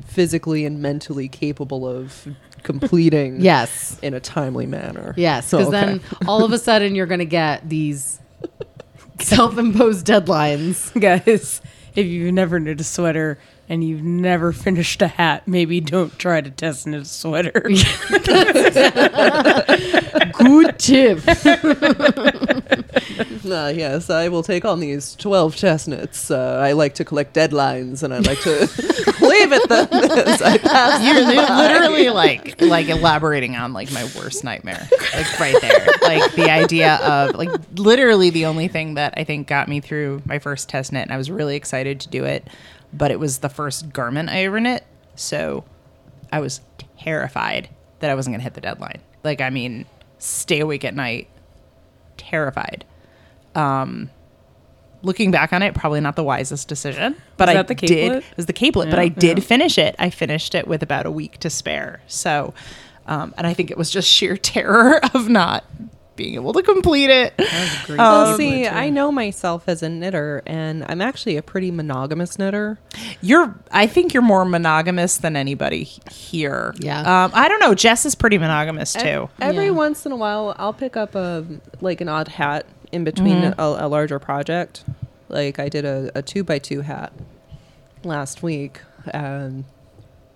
physically 0.06 0.65
and 0.65 0.82
mentally 0.82 1.27
capable 1.27 1.88
of 1.88 2.27
completing 2.63 3.39
yes. 3.41 3.98
in 4.01 4.13
a 4.13 4.20
timely 4.20 4.65
manner. 4.65 5.13
Yes, 5.17 5.53
Oh, 5.53 5.60
because 5.60 5.74
okay. 5.74 5.86
then 5.86 6.01
all 6.27 6.44
of 6.44 6.51
a 6.51 6.58
sudden 6.67 6.96
you're 6.96 7.06
going 7.06 7.20
to 7.20 7.25
get 7.25 7.67
these 7.70 8.20
self-imposed 9.20 10.06
deadlines. 10.06 11.00
Guys, 11.00 11.62
if 11.96 12.06
you've 12.06 12.34
never 12.34 12.60
knit 12.60 12.79
a 12.82 12.84
sweater 12.84 13.39
and 13.69 13.83
you've 13.83 14.03
never 14.03 14.51
finished 14.53 15.01
a 15.01 15.07
hat, 15.07 15.45
maybe 15.47 15.81
don't 15.81 16.17
try 16.17 16.39
to 16.41 16.50
test 16.50 16.88
knit 16.88 17.01
a 17.01 17.05
sweater. 17.05 17.51
Good 20.33 20.79
tip. 20.79 21.19
Uh, 23.45 23.71
yes, 23.74 24.09
I 24.09 24.27
will 24.27 24.43
take 24.43 24.65
on 24.65 24.81
these 24.81 25.15
12 25.15 25.55
chestnuts. 25.55 26.29
Uh, 26.29 26.59
I 26.62 26.74
like 26.74 26.95
to 26.95 27.05
collect 27.05 27.33
deadlines 27.33 28.03
and 28.03 28.13
I 28.13 28.19
like 28.19 28.41
to 28.41 28.59
leave 29.25 29.53
it 29.53 29.69
then 29.69 29.88
as 29.93 30.41
I 30.41 30.57
pass. 30.57 31.01
You're 31.01 31.25
li- 31.25 31.38
literally 31.38 32.09
like 32.09 32.59
like 32.62 32.89
elaborating 32.89 33.55
on 33.55 33.71
like 33.71 33.89
my 33.93 34.03
worst 34.17 34.43
nightmare, 34.43 34.89
like 35.15 35.39
right 35.39 35.55
there. 35.62 35.88
Like 36.01 36.33
the 36.33 36.50
idea 36.51 36.95
of 36.95 37.36
like 37.36 37.50
literally 37.75 38.31
the 38.31 38.45
only 38.45 38.67
thing 38.67 38.95
that 38.95 39.13
I 39.15 39.24
think 39.24 39.47
got 39.47 39.69
me 39.69 39.79
through 39.79 40.21
my 40.25 40.39
first 40.39 40.67
test 40.67 40.91
knit, 40.91 41.03
and 41.03 41.13
I 41.13 41.17
was 41.17 41.31
really 41.31 41.55
excited 41.55 42.01
to 42.01 42.09
do 42.09 42.25
it, 42.25 42.45
but 42.94 43.12
it 43.12 43.20
was 43.20 43.39
the 43.39 43.50
first 43.50 43.91
garment 43.91 44.29
I 44.29 44.44
ever 44.44 44.60
knit, 44.60 44.86
so 45.15 45.65
I 46.32 46.39
was 46.39 46.62
terrified 47.00 47.70
that 48.00 48.10
I 48.10 48.15
wasn't 48.15 48.34
gonna 48.34 48.44
hit 48.44 48.53
the 48.53 48.62
deadline. 48.62 49.01
Like 49.24 49.41
I 49.41 49.50
mean, 49.50 49.86
stay 50.20 50.60
awake 50.60 50.86
at 50.86 50.96
night, 50.96 51.27
terrified. 52.17 52.86
Um, 53.56 54.10
looking 55.01 55.32
back 55.32 55.53
on 55.53 55.63
it, 55.63 55.74
probably 55.74 56.01
not 56.01 56.15
the 56.15 56.24
wisest 56.24 56.67
decision. 56.67 57.15
But 57.38 57.50
I 57.50 57.62
did. 57.63 58.12
It 58.17 58.24
was 58.36 58.46
the 58.46 58.53
capelet, 58.53 58.89
but 58.89 59.00
I 59.00 59.08
did 59.08 59.38
yeah. 59.38 59.44
finish 59.44 59.77
it. 59.77 59.96
I 60.00 60.10
finished 60.10 60.56
it 60.56 60.67
with 60.67 60.84
about 60.84 61.06
a 61.06 61.12
week 61.12 61.38
to 61.39 61.50
spare. 61.50 62.01
So, 62.08 62.53
um, 63.06 63.34
and 63.38 63.48
I 63.48 63.53
think 63.53 63.72
it 63.72 63.77
was 63.77 63.89
just 63.89 64.10
sheer 64.10 64.38
terror 64.38 65.00
of 65.13 65.29
not 65.29 65.63
being 66.17 66.36
able 66.36 66.51
to 66.51 66.62
complete 66.62 67.09
it. 67.09 67.33
great. 67.86 67.97
Well, 67.97 68.31
Um, 68.31 68.38
see, 68.38 68.67
I 68.67 68.89
know 68.89 69.09
myself 69.12 69.63
as 69.69 69.81
a 69.81 69.88
knitter, 69.88 70.43
and 70.45 70.83
I'm 70.89 71.00
actually 71.01 71.38
a 71.38 71.41
pretty 71.41 71.71
monogamous 71.71 72.38
knitter. 72.38 72.77
You're, 73.21 73.55
I 73.71 73.88
think 73.88 74.13
you're 74.13 74.21
more 74.24 74.43
monogamous 74.43 75.17
than 75.17 75.38
anybody 75.38 75.83
here. 76.12 76.74
Yeah. 76.79 77.00
Um, 77.25 77.31
I 77.33 77.47
don't 77.47 77.59
know. 77.62 77.74
Jess 77.74 78.05
is 78.05 78.15
pretty 78.15 78.38
monogamous 78.38 78.91
too. 78.93 79.29
Every 79.39 79.65
Yeah. 79.65 79.71
once 79.71 80.05
in 80.05 80.12
a 80.12 80.17
while, 80.17 80.53
I'll 80.59 80.74
pick 80.74 80.97
up 80.97 81.15
a 81.15 81.45
like 81.79 82.01
an 82.01 82.09
odd 82.09 82.27
hat 82.27 82.65
in 82.91 83.03
between 83.05 83.41
Mm-hmm. 83.43 83.59
a, 83.62 83.86
a 83.86 83.88
larger 83.88 84.19
project. 84.19 84.83
Like 85.29 85.59
I 85.59 85.69
did 85.69 85.86
a, 85.86 86.12
a 86.15 86.21
two 86.21 86.43
by 86.43 86.59
two 86.59 86.81
hat 86.81 87.13
last 88.03 88.41
week 88.43 88.81
um, 89.13 89.65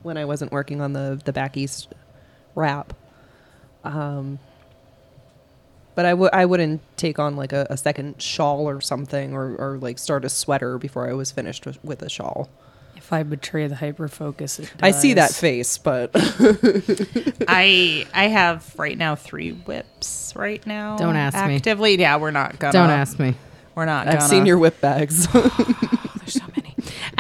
when 0.03 0.17
I 0.17 0.25
wasn't 0.25 0.51
working 0.51 0.81
on 0.81 0.93
the 0.93 1.19
the 1.25 1.33
back 1.33 1.57
east 1.57 1.93
wrap. 2.55 2.93
Um, 3.83 4.37
but 5.95 6.05
I 6.05 6.11
w- 6.11 6.29
I 6.33 6.45
wouldn't 6.45 6.81
take 6.97 7.19
on 7.19 7.35
like 7.35 7.53
a, 7.53 7.67
a 7.69 7.77
second 7.77 8.21
shawl 8.21 8.67
or 8.67 8.81
something, 8.81 9.33
or, 9.33 9.55
or 9.55 9.77
like 9.77 9.99
start 9.99 10.25
a 10.25 10.29
sweater 10.29 10.77
before 10.77 11.09
I 11.09 11.13
was 11.13 11.31
finished 11.31 11.65
with, 11.65 11.83
with 11.83 12.01
a 12.01 12.09
shawl. 12.09 12.49
if 12.95 13.11
I 13.11 13.23
betray 13.23 13.67
the 13.67 13.75
hyper 13.75 14.07
focus, 14.07 14.59
I 14.81 14.91
see 14.91 15.13
that 15.15 15.31
face, 15.33 15.77
but 15.77 16.11
I 17.47 18.05
I 18.13 18.27
have 18.27 18.73
right 18.77 18.97
now 18.97 19.15
three 19.15 19.51
WIPs 19.53 20.33
right 20.35 20.65
now. 20.65 20.97
Don't 20.97 21.15
ask 21.15 21.35
me. 21.47 21.55
actively. 21.55 21.97
Yeah, 21.97 22.17
we're 22.17 22.31
not 22.31 22.59
gonna. 22.59 22.73
Don't 22.73 22.89
ask 22.89 23.19
me. 23.19 23.35
We're 23.75 23.85
not. 23.85 24.07
I've 24.07 24.15
gonna. 24.19 24.29
seen 24.29 24.45
your 24.45 24.57
WIP 24.59 24.79
bags. 24.81 25.27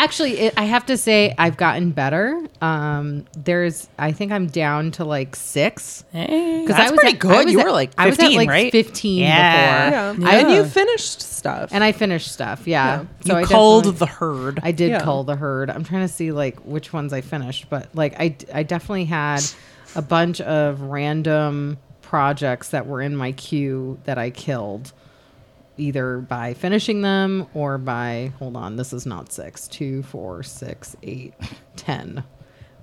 There's 0.01 0.15
so 0.15 0.23
many. 0.23 0.31
Actually, 0.33 0.39
it, 0.47 0.53
I 0.57 0.63
have 0.65 0.85
to 0.87 0.97
say 0.97 1.33
I've 1.37 1.57
gotten 1.57 1.91
better. 1.91 2.41
Um, 2.61 3.25
there's, 3.37 3.87
I 3.97 4.11
think 4.11 4.31
I'm 4.31 4.47
down 4.47 4.91
to 4.91 5.05
like 5.05 5.35
six. 5.35 6.03
Hey, 6.11 6.61
Because 6.61 6.75
That's 6.77 6.91
pretty 6.91 7.17
good. 7.17 7.49
You 7.49 7.59
at- 7.59 7.65
were, 7.65 7.71
like, 7.71 7.91
I 7.97 8.07
was 8.07 8.17
at 8.19 8.21
15, 8.23 8.37
like 8.37 8.49
right? 8.49 8.71
15 8.71 9.19
Yeah. 9.19 10.11
before. 10.13 10.25
yeah. 10.27 10.29
I, 10.31 10.35
and 10.39 10.51
you 10.51 10.65
finished 10.65 11.21
stuff. 11.21 11.69
and 11.73 11.83
I 11.83 11.91
finished 11.91 12.31
stuff. 12.31 12.67
Yeah. 12.67 13.05
You 13.23 13.35
I 13.35 13.43
culled 13.43 13.83
definitely- 13.85 13.99
the 13.99 14.05
herd. 14.11 14.59
I 14.63 14.71
did 14.71 14.89
Yeah. 14.91 14.99
cull 15.01 15.23
the 15.23 15.35
herd. 15.35 15.69
I'm 15.69 15.83
trying 15.83 16.07
to 16.07 16.13
see 16.13 16.31
like 16.31 16.59
which 16.61 16.93
ones 16.93 17.13
I 17.13 17.21
finished, 17.21 17.67
but 17.69 17.87
like 17.95 18.19
I, 18.19 18.35
I 18.53 18.63
definitely 18.63 19.05
had 19.05 19.41
a 19.95 20.01
bunch 20.01 20.39
of 20.41 20.81
random 20.81 21.77
projects 22.01 22.69
that 22.69 22.87
were 22.87 23.01
in 23.01 23.15
my 23.15 23.31
queue 23.31 23.99
that 24.03 24.17
I 24.17 24.29
killed 24.31 24.91
either 25.77 26.17
by 26.19 26.53
finishing 26.53 27.01
them 27.01 27.47
or 27.53 27.77
by 27.77 28.31
hold 28.39 28.55
on, 28.55 28.75
this 28.75 28.93
is 28.93 29.05
not 29.05 29.31
six, 29.31 29.67
two, 29.67 30.03
four, 30.03 30.43
six, 30.43 30.95
eight, 31.03 31.33
ten. 31.75 32.23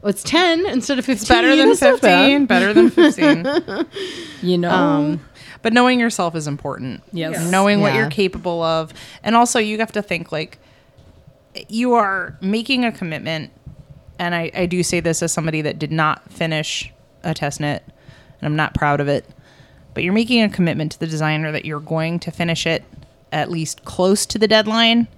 Well, 0.03 0.11
it's 0.11 0.23
ten 0.23 0.65
instead 0.67 0.99
of 0.99 1.05
fifteen. 1.05 1.29
Better 1.37 1.57
than 1.57 1.69
That's 1.71 1.81
not 1.83 2.01
bad. 2.01 2.25
15. 2.27 2.47
Better 2.47 2.73
than 2.73 2.91
15. 2.91 3.87
You 4.43 4.57
know, 4.57 4.71
Um, 4.71 5.21
but 5.63 5.73
knowing 5.73 5.99
yourself 5.99 6.37
is 6.37 6.47
important. 6.47 7.03
Yes. 7.13 7.51
Knowing 7.51 7.81
what 7.81 7.95
you're 7.95 8.09
capable 8.09 8.63
of. 8.63 8.95
And 9.25 9.35
also, 9.35 9.59
you 9.59 9.79
have 9.79 9.91
to 9.93 10.03
think 10.03 10.31
like 10.31 10.59
you 11.69 11.95
are 11.95 12.39
making 12.41 12.85
a 12.85 12.93
commitment. 12.93 13.51
And 14.21 14.33
I, 14.35 14.53
I 14.55 14.67
do 14.67 14.85
say 14.85 15.01
this 15.01 15.23
as 15.25 15.33
somebody 15.33 15.63
that 15.63 15.81
did 15.81 15.91
not 15.91 16.31
finish 16.31 16.93
a 17.25 17.35
test 17.35 17.59
knit, 17.61 17.83
and 17.87 18.47
I'm 18.47 18.55
not 18.57 18.75
proud 18.75 19.01
of 19.01 19.09
it. 19.09 19.25
But 19.95 20.05
you're 20.05 20.13
making 20.13 20.43
a 20.43 20.49
commitment 20.49 20.93
to 20.93 21.01
the 21.01 21.07
designer 21.07 21.51
that 21.53 21.65
you're 21.65 21.81
going 21.81 22.19
to 22.21 22.31
finish 22.31 22.67
it 22.67 22.85
at 23.33 23.51
least 23.51 23.85
close 23.85 24.27
to 24.27 24.39
the 24.39 24.49
deadline. 24.49 25.09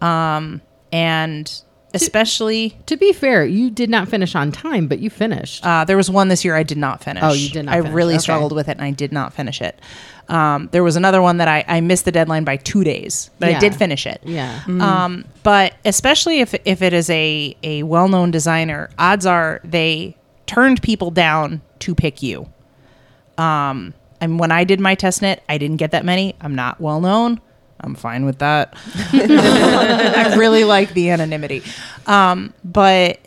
Um, 0.00 0.60
and 0.92 1.50
especially 1.92 2.76
To 2.86 2.96
be 2.96 3.12
fair, 3.12 3.44
you 3.44 3.70
did 3.70 3.88
not 3.90 4.08
finish 4.08 4.34
on 4.34 4.50
time, 4.50 4.88
but 4.88 4.98
you 4.98 5.10
finished. 5.10 5.64
uh, 5.64 5.84
there 5.84 5.96
was 5.96 6.10
one 6.10 6.28
this 6.28 6.44
year 6.44 6.56
I 6.56 6.62
did 6.64 6.78
not 6.78 7.02
finish. 7.04 7.22
Oh, 7.24 7.32
you 7.32 7.48
did 7.50 7.66
not 7.66 7.74
I 7.74 7.78
finish. 7.80 7.94
really 7.94 8.14
Okay. 8.14 8.20
struggled 8.22 8.52
with 8.52 8.68
it, 8.68 8.72
and 8.78 8.82
I 8.82 8.90
did 8.90 9.12
not 9.12 9.32
finish 9.32 9.60
it. 9.60 9.78
Um, 10.28 10.68
there 10.72 10.82
was 10.82 10.96
another 10.96 11.20
one 11.22 11.36
that 11.36 11.48
I, 11.48 11.64
I 11.68 11.80
missed 11.80 12.04
the 12.06 12.12
deadline 12.12 12.44
by 12.44 12.56
two 12.56 12.82
days, 12.82 13.30
but 13.38 13.50
I 13.50 13.58
did 13.58 13.74
finish 13.74 14.06
it. 14.06 14.20
yeah. 14.24 14.62
Um, 14.66 15.24
but 15.42 15.74
especially 15.84 16.40
if 16.40 16.54
if 16.64 16.80
it 16.82 16.92
is 16.94 17.10
a 17.10 17.54
a 17.62 17.82
well 17.84 18.08
known 18.08 18.30
designer, 18.30 18.88
odds 18.98 19.26
are 19.26 19.60
they 19.64 20.16
turned 20.46 20.82
people 20.82 21.10
down 21.10 21.60
to 21.80 21.94
pick 21.94 22.22
you. 22.22 22.48
Um, 23.38 23.92
and 24.24 24.38
when 24.40 24.50
I 24.50 24.64
did 24.64 24.80
my 24.80 24.94
test 24.94 25.20
knit, 25.20 25.42
I 25.50 25.58
didn't 25.58 25.76
get 25.76 25.90
that 25.90 26.02
many. 26.02 26.34
I'm 26.40 26.54
not 26.54 26.80
well 26.80 26.98
known. 26.98 27.42
I'm 27.78 27.94
fine 27.94 28.24
with 28.24 28.38
that. 28.38 28.74
I 29.12 30.34
really 30.38 30.64
like 30.64 30.94
the 30.94 31.10
anonymity. 31.10 31.62
Um, 32.06 32.54
but 32.64 33.20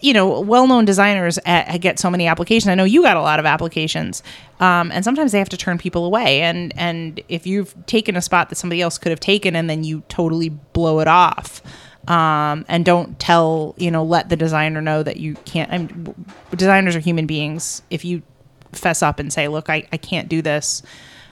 you 0.00 0.14
know, 0.14 0.40
well-known 0.40 0.84
designers 0.84 1.38
uh 1.44 1.76
get 1.78 1.98
so 1.98 2.08
many 2.08 2.26
applications. 2.26 2.68
I 2.68 2.76
know 2.76 2.84
you 2.84 3.02
got 3.02 3.18
a 3.18 3.20
lot 3.20 3.38
of 3.40 3.44
applications, 3.44 4.22
um, 4.58 4.90
and 4.90 5.04
sometimes 5.04 5.32
they 5.32 5.38
have 5.38 5.50
to 5.50 5.58
turn 5.58 5.76
people 5.76 6.06
away. 6.06 6.40
And 6.40 6.72
and 6.76 7.20
if 7.28 7.46
you've 7.46 7.74
taken 7.84 8.16
a 8.16 8.22
spot 8.22 8.48
that 8.48 8.54
somebody 8.54 8.80
else 8.80 8.96
could 8.96 9.10
have 9.10 9.20
taken, 9.20 9.54
and 9.54 9.68
then 9.68 9.84
you 9.84 10.02
totally 10.08 10.48
blow 10.48 11.00
it 11.00 11.08
off, 11.08 11.60
um, 12.08 12.64
and 12.68 12.84
don't 12.86 13.18
tell 13.18 13.74
you 13.76 13.90
know, 13.90 14.02
let 14.04 14.30
the 14.30 14.36
designer 14.36 14.80
know 14.80 15.02
that 15.02 15.18
you 15.18 15.34
can't. 15.44 15.70
I'm, 15.72 15.86
w- 16.04 16.24
designers 16.54 16.96
are 16.96 17.00
human 17.00 17.26
beings. 17.26 17.82
If 17.90 18.04
you 18.04 18.22
fess 18.72 19.02
up 19.02 19.18
and 19.18 19.32
say, 19.32 19.48
"Look, 19.48 19.68
I, 19.70 19.86
I 19.92 19.96
can't 19.96 20.28
do 20.28 20.42
this. 20.42 20.82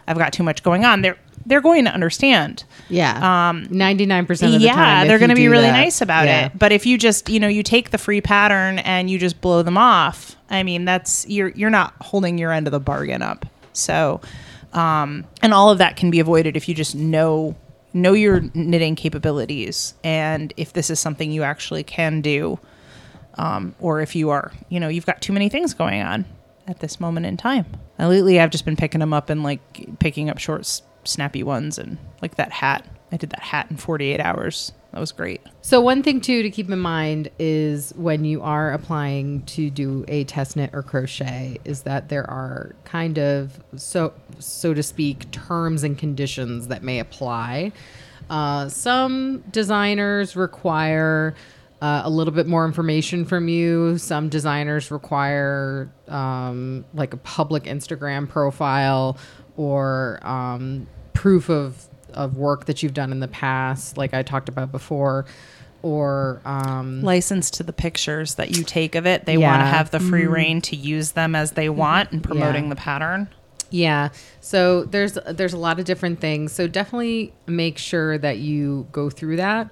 I've 0.07 0.18
got 0.18 0.33
too 0.33 0.42
much 0.42 0.62
going 0.62 0.85
on," 0.85 1.02
they're 1.02 1.16
they're 1.47 1.61
going 1.62 1.85
to 1.87 1.90
understand 1.95 2.64
Yeah. 2.90 3.49
Um, 3.49 3.66
99% 3.68 4.28
of 4.30 4.38
the 4.38 4.59
yeah, 4.59 4.75
time. 4.75 5.02
if 5.02 5.09
they're 5.09 5.18
going 5.18 5.30
to 5.30 5.35
be 5.37 5.49
really 5.49 5.62
that. 5.68 5.73
nice 5.73 6.02
about 6.02 6.26
Yeah. 6.26 6.47
it. 6.47 6.59
But 6.59 6.73
if 6.73 6.85
you 6.85 6.99
just, 6.99 7.30
you 7.30 7.40
know, 7.40 7.49
you 7.49 7.62
take 7.62 7.90
the 7.90 7.97
free 7.97 8.21
pattern 8.21 8.80
and 8.80 9.09
you 9.09 9.18
just 9.18 9.40
blow 9.40 9.62
them 9.62 9.78
off, 9.78 10.37
I 10.50 10.62
mean, 10.62 10.85
that's 10.85 11.26
you're 11.28 11.49
you're 11.50 11.71
not 11.71 11.95
holding 12.02 12.37
your 12.38 12.52
end 12.52 12.66
of 12.66 12.73
the 12.73 12.80
bargain 12.80 13.23
up. 13.23 13.47
So, 13.73 14.21
um, 14.75 15.25
and 15.40 15.54
all 15.54 15.71
of 15.71 15.78
that 15.78 15.97
can 15.97 16.11
be 16.11 16.21
avoided 16.21 16.57
if 16.57 16.68
you 16.68 16.75
just 16.75 16.95
know 16.95 17.57
know 17.95 18.12
your 18.12 18.42
knitting 18.52 18.95
capabilities 18.95 19.95
and 20.04 20.52
if 20.59 20.75
this 20.75 20.90
is 20.90 21.00
something 21.00 21.33
you 21.33 21.42
actually 21.45 21.83
can 21.85 22.21
do, 22.21 22.59
um, 23.37 23.75
or 23.80 24.00
if 24.02 24.14
you 24.14 24.28
are, 24.30 24.52
you 24.68 24.78
know, 24.80 24.88
you've 24.88 25.07
got 25.07 25.23
too 25.23 25.33
many 25.33 25.49
things 25.49 25.73
going 25.73 26.02
on 26.02 26.25
at 26.69 26.81
this 26.81 27.01
moment 27.01 27.27
in 27.27 27.37
time. 27.37 27.67
And 27.99 28.09
lately, 28.09 28.39
I've 28.39 28.51
just 28.51 28.65
been 28.65 28.77
picking 28.77 29.01
them 29.01 29.13
up 29.13 29.31
and 29.31 29.43
like 29.43 29.99
picking 29.99 30.31
up 30.31 30.39
short, 30.39 30.83
snappy 31.05 31.43
ones, 31.43 31.79
and 31.79 31.99
like 32.23 32.37
that 32.37 32.53
hat. 32.53 32.87
I 33.11 33.17
did 33.17 33.31
that 33.31 33.41
hat 33.41 33.69
in 33.71 33.79
48 33.79 34.21
hours. 34.21 34.73
That 34.93 35.01
was 35.01 35.13
great. 35.13 35.41
So 35.61 35.81
one 35.81 36.03
thing 36.03 36.21
too 36.21 36.43
to 36.43 36.51
keep 36.51 36.71
in 36.71 36.79
mind 36.79 37.31
is 37.39 37.93
when 37.97 38.25
you 38.25 38.43
are 38.43 38.73
applying 38.73 39.43
to 39.47 39.71
do 39.71 40.05
a 40.09 40.25
test 40.25 40.57
knit 40.57 40.71
or 40.73 40.83
crochet 40.83 41.59
is 41.65 41.83
that 41.83 42.09
there 42.09 42.29
are 42.29 42.75
kind 42.85 43.19
of 43.19 43.61
so 43.77 44.15
so 44.39 44.73
to 44.73 44.83
speak 44.83 45.31
terms 45.31 45.85
and 45.85 45.99
conditions 45.99 46.69
that 46.69 46.83
may 46.83 47.01
apply. 47.01 47.73
Uh, 48.31 48.69
some 48.69 49.43
designers 49.51 50.37
require 50.37 51.35
uh, 51.81 52.03
a 52.05 52.11
little 52.11 52.33
bit 52.35 52.47
more 52.47 52.64
information 52.67 53.25
from 53.25 53.49
you. 53.49 53.99
Some 53.99 54.29
designers 54.29 54.91
require 54.91 55.91
um, 56.09 56.85
like 56.95 57.14
a 57.14 57.19
public 57.19 57.64
Instagram 57.64 58.29
profile 58.29 59.17
or 59.57 60.19
um, 60.23 60.87
proof 61.12 61.49
of 61.49 61.87
of 62.14 62.37
work 62.37 62.64
that 62.64 62.83
you've 62.83 62.95
done 62.95 63.12
in 63.12 63.21
the 63.21 63.29
past, 63.29 63.99
like 63.99 64.14
I 64.14 64.23
talked 64.23 64.49
about 64.49 64.73
before, 64.73 65.27
or 65.83 66.41
um, 66.45 67.03
License 67.03 67.51
to 67.53 67.62
the 67.62 67.73
pictures 67.73 68.37
that 68.37 68.57
you 68.57 68.64
take 68.64 68.95
of 68.95 69.07
it. 69.07 69.27
They 69.27 69.37
want 69.37 69.61
to 69.61 69.67
have 69.67 69.91
the 69.91 70.01
free 70.01 70.27
reign 70.27 70.61
to 70.62 70.75
use 70.77 71.12
them 71.12 71.35
as 71.35 71.53
they 71.53 71.69
want 71.69 72.11
in 72.12 72.21
promoting 72.21 72.64
Yeah. 72.64 72.71
the 72.71 72.77
pattern. 72.77 73.29
Yeah. 73.71 74.09
So 74.41 74.85
there's 74.85 75.19
there's 75.31 75.53
a 75.53 75.59
lot 75.59 75.79
of 75.79 75.85
different 75.85 76.21
things. 76.21 76.53
So 76.53 76.67
definitely 76.67 77.35
make 77.47 77.77
sure 77.79 78.17
that 78.19 78.38
you 78.38 78.88
go 78.91 79.11
through 79.11 79.37
that. 79.37 79.71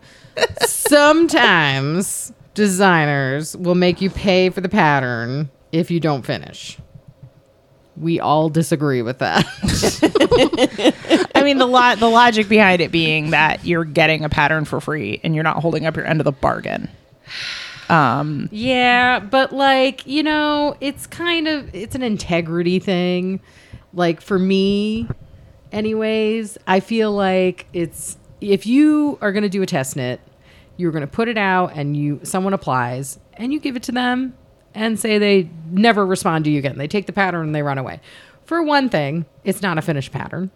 Sometimes 0.66 2.32
designers 2.54 3.56
will 3.56 3.74
make 3.74 4.00
you 4.00 4.10
pay 4.10 4.50
for 4.50 4.60
the 4.60 4.68
pattern 4.68 5.50
if 5.72 5.90
you 5.90 6.00
don't 6.00 6.24
finish. 6.24 6.78
We 7.96 8.20
all 8.20 8.50
disagree 8.50 9.02
with 9.02 9.18
that. 9.18 9.46
I 11.34 11.42
mean, 11.42 11.58
the 11.58 11.66
lo- 11.66 11.96
the 11.96 12.08
logic 12.08 12.48
behind 12.48 12.82
it 12.82 12.90
being 12.90 13.30
that 13.30 13.64
you're 13.64 13.84
getting 13.84 14.24
a 14.24 14.28
pattern 14.28 14.64
for 14.64 14.80
free 14.80 15.20
and 15.24 15.34
you're 15.34 15.44
not 15.44 15.58
holding 15.58 15.86
up 15.86 15.96
your 15.96 16.06
end 16.06 16.20
of 16.20 16.24
the 16.24 16.32
bargain. 16.32 16.90
Um, 17.88 18.48
yeah, 18.52 19.20
but 19.20 19.52
like, 19.52 20.06
you 20.06 20.22
know, 20.22 20.76
it's 20.80 21.06
kind 21.06 21.48
of 21.48 21.74
it's 21.74 21.94
an 21.94 22.02
integrity 22.02 22.78
thing. 22.78 23.40
Like 23.94 24.20
for 24.20 24.38
me, 24.38 25.08
anyways, 25.72 26.58
I 26.66 26.80
feel 26.80 27.12
like 27.12 27.66
it's 27.72 28.18
if 28.40 28.66
you 28.66 29.18
are 29.20 29.32
going 29.32 29.42
to 29.42 29.48
do 29.48 29.62
a 29.62 29.66
test 29.66 29.96
knit, 29.96 30.20
you're 30.76 30.92
going 30.92 31.02
to 31.02 31.06
put 31.06 31.28
it 31.28 31.38
out 31.38 31.72
and 31.74 31.96
you 31.96 32.20
someone 32.22 32.52
applies 32.52 33.18
and 33.34 33.52
you 33.52 33.60
give 33.60 33.76
it 33.76 33.82
to 33.84 33.92
them 33.92 34.34
and 34.74 34.98
say 34.98 35.18
they 35.18 35.48
never 35.70 36.04
respond 36.04 36.44
to 36.44 36.50
you 36.50 36.58
again. 36.58 36.76
They 36.78 36.88
take 36.88 37.06
the 37.06 37.12
pattern 37.12 37.46
and 37.46 37.54
they 37.54 37.62
run 37.62 37.78
away. 37.78 38.00
For 38.44 38.62
one 38.62 38.88
thing, 38.88 39.24
it's 39.44 39.62
not 39.62 39.78
a 39.78 39.82
finished 39.82 40.12
pattern. 40.12 40.50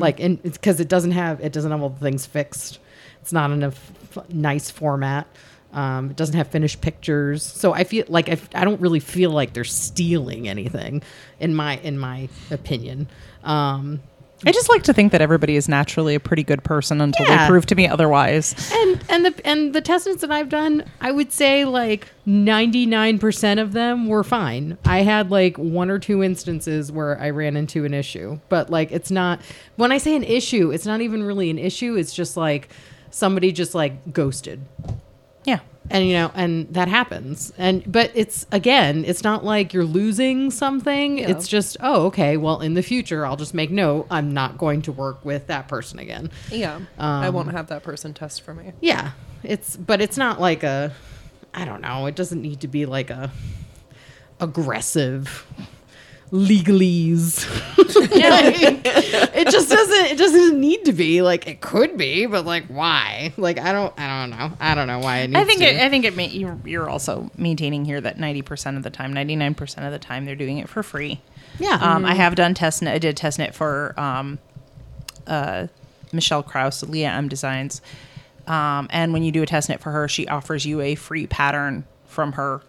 Like 0.00 0.18
and 0.18 0.40
it's 0.42 0.58
cuz 0.58 0.80
it 0.80 0.88
doesn't 0.88 1.12
have 1.12 1.40
it 1.40 1.52
doesn't 1.52 1.70
have 1.70 1.82
all 1.82 1.90
the 1.90 2.00
things 2.00 2.26
fixed. 2.26 2.78
It's 3.20 3.32
not 3.32 3.50
in 3.50 3.62
a 3.62 3.68
f- 3.68 4.30
nice 4.30 4.70
format. 4.70 5.26
Um, 5.72 6.10
it 6.10 6.16
doesn't 6.16 6.34
have 6.34 6.48
finished 6.48 6.80
pictures. 6.80 7.42
So 7.42 7.74
I 7.74 7.84
feel 7.84 8.06
like 8.08 8.28
I, 8.30 8.38
I 8.54 8.64
don't 8.64 8.80
really 8.80 9.00
feel 9.00 9.30
like 9.30 9.52
they're 9.52 9.64
stealing 9.64 10.48
anything 10.48 11.02
in 11.38 11.54
my 11.54 11.76
in 11.78 11.98
my 11.98 12.28
opinion. 12.50 13.06
Um, 13.44 14.00
I 14.46 14.52
just 14.52 14.68
like 14.68 14.84
to 14.84 14.92
think 14.92 15.10
that 15.12 15.20
everybody 15.20 15.56
is 15.56 15.68
naturally 15.68 16.14
a 16.14 16.20
pretty 16.20 16.44
good 16.44 16.62
person 16.62 17.00
until 17.00 17.26
Yeah. 17.26 17.44
they 17.44 17.48
prove 17.50 17.66
to 17.66 17.74
me 17.74 17.88
otherwise. 17.88 18.54
and 18.72 19.02
and 19.08 19.24
the 19.24 19.34
and 19.46 19.72
the 19.74 19.80
test 19.80 20.06
knits 20.06 20.20
that 20.20 20.30
I've 20.30 20.48
done, 20.48 20.84
I 21.00 21.10
would 21.10 21.32
say 21.32 21.64
like 21.64 22.06
ninety 22.24 22.86
nine 22.86 23.18
percent 23.18 23.58
of 23.58 23.72
them 23.72 24.06
were 24.06 24.22
fine. 24.22 24.78
I 24.84 25.00
had 25.02 25.30
like 25.30 25.56
one 25.58 25.90
or 25.90 25.98
two 25.98 26.22
instances 26.22 26.92
where 26.92 27.20
I 27.20 27.30
ran 27.30 27.56
into 27.56 27.84
an 27.84 27.92
issue, 27.94 28.38
but 28.48 28.70
like 28.70 28.92
it's 28.92 29.10
not. 29.10 29.40
When 29.76 29.90
I 29.90 29.98
say 29.98 30.14
an 30.14 30.22
issue, 30.24 30.70
it's 30.70 30.86
not 30.86 31.00
even 31.00 31.24
really 31.24 31.50
an 31.50 31.58
issue. 31.58 31.96
It's 31.96 32.14
just 32.14 32.36
like 32.36 32.68
somebody 33.10 33.50
just 33.52 33.74
like 33.74 34.12
ghosted 34.12 34.60
Yeah. 35.44 35.60
And 35.90 36.06
you 36.06 36.12
know 36.14 36.30
and 36.34 36.72
that 36.74 36.88
happens. 36.88 37.52
And 37.58 37.82
but 37.90 38.10
it's 38.14 38.46
again 38.52 39.04
it's 39.04 39.24
not 39.24 39.44
like 39.44 39.72
you're 39.72 39.84
losing 39.84 40.50
something. 40.50 41.18
It's 41.18 41.48
just 41.48 41.76
oh 41.80 42.06
okay 42.06 42.36
well 42.36 42.60
in 42.60 42.74
the 42.74 42.82
future 42.82 43.24
i'll 43.26 43.36
just 43.36 43.54
make 43.54 43.70
note 43.70 44.06
i'm 44.10 44.32
not 44.34 44.58
going 44.58 44.82
to 44.82 44.92
work 44.92 45.24
with 45.24 45.46
that 45.48 45.68
person 45.68 45.98
again. 45.98 46.30
Yeah. 46.50 46.80
I 46.98 47.26
Um, 47.28 47.34
won't 47.34 47.52
have 47.52 47.68
that 47.68 47.82
person 47.82 48.14
test 48.14 48.42
for 48.42 48.54
me. 48.54 48.72
yeah. 48.80 49.12
It's 49.42 49.76
but 49.76 50.00
it's 50.00 50.16
not 50.16 50.40
like 50.40 50.62
a 50.62 50.92
i 51.54 51.64
don't 51.64 51.80
know. 51.80 52.06
It 52.06 52.14
doesn't 52.16 52.42
need 52.42 52.60
to 52.60 52.68
be 52.68 52.84
like 52.86 53.10
a 53.10 53.30
aggressive 54.40 55.46
legalese 56.32 57.46
Like, 57.98 58.82
it 58.84 59.48
just 59.50 59.68
doesn't 59.70 60.06
it 60.12 60.18
doesn't 60.18 60.60
need 60.60 60.84
to 60.84 60.92
be 60.92 61.22
like 61.22 61.46
it 61.48 61.60
could 61.60 61.96
be 61.96 62.26
but 62.26 62.44
like 62.44 62.66
why 62.66 63.32
like 63.36 63.58
i 63.58 63.72
don't 63.72 63.92
i 63.98 64.06
don't 64.20 64.30
know 64.38 64.52
i 64.60 64.74
don't 64.74 64.86
know 64.86 64.98
why 64.98 65.18
it 65.18 65.28
needs 65.28 65.40
I 65.40 65.44
think 65.44 65.60
to. 65.60 65.64
it, 65.66 65.80
I 65.80 65.88
think 65.88 66.04
it. 66.04 66.16
Ma- 66.16 66.22
you're, 66.24 66.58
you're 66.64 66.88
also 66.88 67.30
maintaining 67.36 67.84
here 67.84 68.00
that 68.00 68.18
ninety 68.18 68.42
percent 68.42 68.76
of 68.76 68.82
the 68.82 68.90
time, 68.90 69.12
ninety 69.12 69.36
nine 69.36 69.54
percent 69.54 69.86
of 69.86 69.92
the 69.92 69.98
time, 69.98 70.24
they're 70.26 70.36
doing 70.36 70.58
it 70.58 70.68
for 70.68 70.82
free. 70.82 71.20
yeah 71.58 71.78
Um, 71.80 72.04
I 72.04 72.14
have 72.14 72.34
done 72.34 72.54
test 72.54 72.82
knit. 72.82 72.94
I 72.94 72.98
did 72.98 73.16
test 73.16 73.38
knit 73.38 73.54
for 73.54 73.98
um, 73.98 74.38
uh, 75.26 75.66
Michelle 76.12 76.42
Krause, 76.42 76.82
Leah 76.88 77.10
M 77.10 77.28
Designs. 77.28 77.80
Um, 78.46 78.86
and 78.90 79.12
when 79.12 79.22
you 79.24 79.32
do 79.32 79.42
a 79.42 79.46
test 79.46 79.68
knit 79.68 79.80
for 79.80 79.90
her, 79.92 80.08
she 80.08 80.26
offers 80.28 80.64
you 80.66 80.80
a 80.80 80.94
free 80.94 81.26
pattern 81.26 81.84
from 82.06 82.32
her 82.32 82.62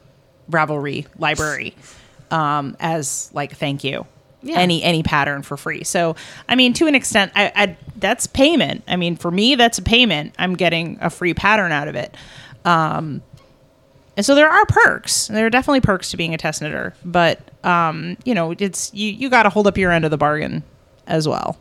Ravelry 0.50 1.06
library 1.18 1.76
um, 2.32 2.76
as 2.80 3.30
like 3.34 3.56
thank 3.56 3.84
you. 3.84 4.06
Yeah. 4.42 4.58
any 4.58 4.82
any 4.82 5.04
pattern 5.04 5.42
for 5.42 5.58
free. 5.58 5.84
So, 5.84 6.16
I 6.48 6.56
mean, 6.56 6.72
to 6.76 6.88
an 6.88 6.96
extent, 6.96 7.34
I, 7.36 7.52
I 7.54 7.78
that's 7.98 8.26
payment. 8.26 8.86
I 8.88 8.96
mean, 8.96 9.18
for 9.18 9.30
me, 9.30 9.56
that's 9.56 9.80
a 9.80 9.82
payment. 9.82 10.34
I'm 10.40 10.56
getting 10.56 10.98
a 11.02 11.10
free 11.10 11.34
pattern 11.34 11.74
out 11.74 11.90
of 11.90 11.96
it. 11.96 12.16
Um, 12.64 13.22
and 14.16 14.26
so 14.26 14.36
there 14.36 14.50
are 14.50 14.66
perks. 14.66 15.28
There 15.28 15.46
are 15.46 15.50
definitely 15.50 15.82
perks 15.82 16.12
to 16.12 16.18
being 16.18 16.34
a 16.34 16.38
test 16.38 16.62
knitter, 16.62 16.94
but 17.04 17.40
um, 17.66 18.18
you 18.24 18.34
know, 18.34 18.54
it's 18.58 18.94
you 18.94 19.12
you 19.12 19.30
got 19.30 19.44
to 19.44 19.50
hold 19.50 19.68
up 19.68 19.78
your 19.78 19.92
end 19.92 20.06
of 20.06 20.12
the 20.12 20.18
bargain 20.18 20.64
as 21.06 21.28
well. 21.28 21.58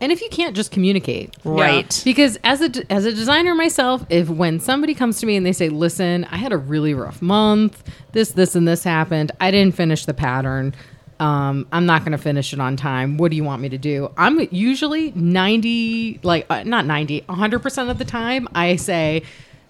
And 0.00 0.10
if 0.10 0.22
you 0.22 0.28
can't 0.30 0.56
just 0.56 0.70
communicate, 0.70 1.36
Right. 1.44 2.00
Because 2.04 2.38
as 2.42 2.60
a 2.62 2.92
as 2.92 3.04
a 3.04 3.12
designer 3.12 3.54
myself, 3.54 4.04
if 4.08 4.28
when 4.30 4.58
somebody 4.60 4.94
comes 4.94 5.20
to 5.20 5.26
me 5.26 5.36
and 5.36 5.44
they 5.44 5.52
say, 5.52 5.68
"Listen, 5.68 6.24
I 6.30 6.36
had 6.36 6.52
a 6.52 6.56
really 6.56 6.94
rough 6.94 7.20
month. 7.20 7.82
This, 8.12 8.32
this, 8.32 8.54
and 8.54 8.66
this 8.66 8.82
happened. 8.82 9.32
I 9.40 9.50
didn't 9.50 9.74
finish 9.74 10.06
the 10.06 10.14
pattern. 10.14 10.74
Um, 11.18 11.66
I'm 11.70 11.84
not 11.84 12.00
going 12.00 12.12
to 12.12 12.18
finish 12.18 12.54
it 12.54 12.60
on 12.60 12.76
time. 12.76 13.18
What 13.18 13.30
do 13.30 13.36
you 13.36 13.44
want 13.44 13.60
me 13.60 13.68
to 13.68 13.78
do?" 13.78 14.10
I'm 14.16 14.40
usually 14.50 15.12
90, 15.12 16.20
like 16.22 16.46
uh, 16.48 16.62
not 16.64 16.86
90, 16.86 17.24
100 17.26 17.58
percent 17.60 17.90
of 17.90 17.98
the 17.98 18.04
time, 18.06 18.48
I 18.54 18.76
say. 18.76 19.22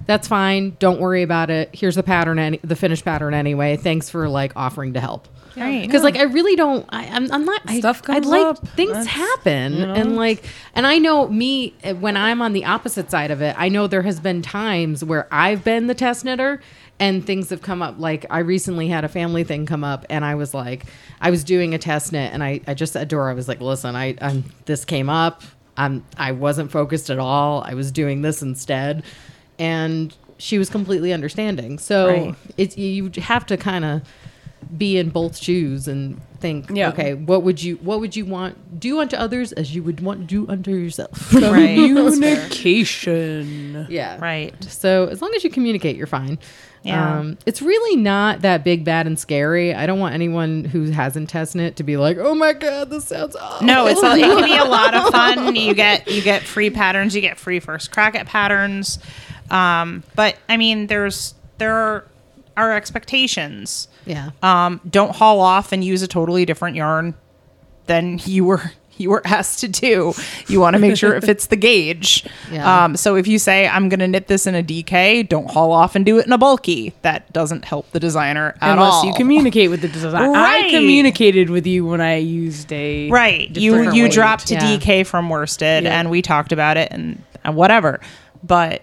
That's 0.07 0.29
fine. 0.29 0.77
Don't 0.79 1.01
worry 1.01 1.23
about 1.23 1.51
it. 1.51 1.71
Here's 1.73 1.97
the 1.97 2.03
pattern, 2.03 2.38
any, 2.38 2.59
the 2.64 2.77
finished 2.77 3.05
pattern 3.05 3.35
anyway. 3.35 3.77
Thanks 3.77 4.09
for 4.09 4.29
like 4.29 4.53
offering 4.57 4.95
to 4.95 5.01
help 5.01 5.29
Right. 5.57 5.83
because 5.83 6.03
like 6.03 6.17
I 6.17 6.23
really 6.25 6.57
don't. 6.57 6.87
I, 6.91 7.07
I'm, 7.07 7.31
I'm 7.33 7.45
not. 7.45 7.69
Stuff 7.71 8.03
I 8.05 8.15
comes 8.15 8.27
like 8.27 8.47
up. 8.47 8.69
things 8.69 8.91
That's- 8.93 9.07
happen, 9.09 9.73
you 9.75 9.87
know. 9.87 9.95
and 9.95 10.17
like, 10.17 10.45
and 10.75 10.87
I 10.87 10.99
know 10.99 11.29
me 11.29 11.75
uh, 11.85 11.95
when 11.95 12.17
I'm 12.17 12.41
on 12.43 12.53
the 12.53 12.65
opposite 12.65 13.11
side 13.11 13.31
of 13.31 13.41
it. 13.43 13.55
I 13.59 13.69
know 13.69 13.87
there 13.87 14.03
has 14.03 14.21
been 14.21 14.43
times 14.43 15.05
where 15.05 15.27
I've 15.33 15.65
been 15.65 15.87
the 15.87 15.95
test 15.95 16.25
knitter, 16.25 16.61
and 16.99 17.27
things 17.27 17.51
have 17.51 17.63
come 17.63 17.83
up. 17.83 17.97
Like 17.99 18.27
I 18.31 18.39
recently 18.41 18.89
had 18.89 19.05
a 19.05 19.09
family 19.09 19.45
thing 19.45 19.67
come 19.67 19.83
up, 19.85 20.05
and 20.11 20.25
I 20.25 20.35
was 20.37 20.55
like, 20.55 20.85
I 21.21 21.31
was 21.31 21.43
doing 21.45 21.75
a 21.75 21.79
test 21.79 22.13
knit, 22.13 22.33
and 22.33 22.43
I, 22.45 22.61
I 22.67 22.75
just 22.75 22.93
said 22.93 23.11
to 23.11 23.17
her, 23.17 23.29
I 23.31 23.35
was 23.35 23.49
like, 23.49 23.61
listen, 23.61 23.97
I, 23.97 24.17
I'm 24.21 24.45
this 24.67 24.85
came 24.85 25.09
up. 25.09 25.43
I'm 25.77 26.05
I 26.19 26.33
wasn't 26.33 26.71
focused 26.71 27.11
at 27.11 27.19
all. 27.19 27.63
I 27.67 27.75
was 27.75 27.91
doing 27.91 28.23
this 28.23 28.43
instead, 28.43 29.03
and 29.59 30.15
she 30.39 30.59
was 30.59 30.71
completely 30.71 31.13
understanding. 31.13 31.79
So 31.79 32.07
Right. 32.07 32.35
it's 32.57 32.77
you 32.79 33.11
have 33.19 33.47
to 33.47 33.57
kind 33.57 33.85
of 33.85 34.03
be 34.77 34.97
in 34.99 35.11
both 35.11 35.37
shoes 35.37 35.89
and 35.89 36.21
think 36.39 36.71
Yeah. 36.73 36.89
okay 36.91 37.15
what 37.15 37.43
would 37.43 37.63
you 37.63 37.77
what 37.77 38.01
would 38.01 38.17
you 38.17 38.25
want 38.25 38.81
do 38.81 39.01
unto 39.01 39.15
others 39.17 39.53
as 39.53 39.75
you 39.75 39.83
would 39.83 40.01
want 40.01 40.27
do 40.27 40.49
unto 40.49 40.71
yourself 40.75 41.33
Right. 41.35 41.77
Communication. 42.61 43.87
yeah 43.91 44.19
Right. 44.21 44.55
so 44.65 45.07
as 45.07 45.21
long 45.23 45.33
as 45.35 45.45
you 45.45 45.51
communicate 45.51 45.97
you're 45.97 46.07
fine 46.07 46.39
Yeah. 46.83 47.19
um, 47.19 47.37
it's 47.45 47.61
really 47.61 47.97
not 47.97 48.41
that 48.43 48.65
big 48.65 48.85
bad 48.85 49.07
and 49.07 49.19
scary 49.19 49.75
i 49.75 49.85
don't 49.87 49.99
want 49.99 50.15
anyone 50.15 50.65
who 50.65 50.91
hasn't 50.91 51.29
tested 51.29 51.61
it 51.61 51.77
to 51.77 51.83
be 51.83 51.97
like 51.99 52.17
oh 52.19 52.35
my 52.35 52.53
god 52.55 52.89
this 52.91 53.05
sounds 53.07 53.37
awful 53.37 53.67
No, 53.67 53.87
it's 53.87 54.03
a, 54.03 54.13
it 54.15 54.21
can 54.23 54.45
be 54.45 54.57
a 54.57 54.65
lot 54.65 54.95
of 54.95 55.09
fun. 55.11 55.55
You 55.61 55.75
get 55.75 56.09
you 56.11 56.23
get 56.23 56.43
free 56.43 56.71
patterns. 56.71 57.15
You 57.15 57.21
get 57.21 57.39
free 57.39 57.61
first 57.61 57.91
crack 57.91 58.15
at 58.15 58.27
patterns. 58.27 58.99
Um, 59.51 60.05
but 60.15 60.37
I 60.49 60.57
mean, 60.57 60.87
there's 60.87 61.35
there 61.59 61.75
are, 61.75 62.07
are 62.57 62.73
expectations. 62.73 63.89
Yeah 64.07 64.31
Um, 64.43 64.81
don't 64.89 65.15
haul 65.15 65.41
off 65.41 65.73
and 65.73 65.83
use 65.85 66.03
a 66.03 66.09
totally 66.09 66.45
different 66.45 66.77
yarn 66.77 67.15
than 67.87 68.21
you 68.25 68.45
were 68.45 68.73
you 68.97 69.09
were 69.09 69.23
asked 69.25 69.61
to 69.61 69.69
do. 69.69 70.13
You 70.47 70.61
want 70.61 70.75
to 70.75 70.79
make 70.79 70.95
sure 70.95 71.15
it 71.15 71.25
fits 71.25 71.47
the 71.47 71.57
gauge. 71.57 72.23
Yeah. 72.53 72.85
Um, 72.85 72.97
so 72.99 73.17
if 73.17 73.27
you 73.27 73.39
say 73.39 73.67
I'm 73.67 73.89
going 73.89 74.01
to 74.01 74.07
knit 74.07 74.27
this 74.29 74.47
in 74.47 74.55
a 74.55 74.63
DK, 74.63 75.27
don't 75.27 75.51
haul 75.51 75.73
off 75.73 75.97
and 75.97 76.05
do 76.05 76.19
it 76.19 76.27
in 76.27 76.33
a 76.35 76.37
bulky. 76.37 76.93
That 77.01 77.33
doesn't 77.33 77.65
help 77.65 77.91
the 77.93 77.99
designer 78.01 78.55
at 78.61 78.73
Unless 78.73 78.93
all. 78.93 79.07
you 79.07 79.15
communicate 79.15 79.71
with 79.71 79.81
the 79.81 79.89
designer. 79.89 80.31
Right. 80.33 80.67
I 80.67 80.71
communicated 80.71 81.49
with 81.49 81.67
you 81.67 81.87
when 81.87 82.03
I 82.03 82.17
used 82.17 82.71
a 82.75 83.09
Right. 83.11 83.49
You 83.57 83.91
you 83.91 84.03
weight. 84.03 84.13
dropped 84.13 84.49
to 84.49 84.55
Yeah. 84.57 84.77
DK 84.77 85.07
from 85.07 85.31
worsted 85.31 85.85
Yeah. 85.85 85.99
and 85.99 86.11
we 86.11 86.21
talked 86.21 86.53
about 86.53 86.77
it 86.77 86.93
and, 86.93 87.23
and 87.43 87.57
whatever. 87.57 88.01
But 88.43 88.83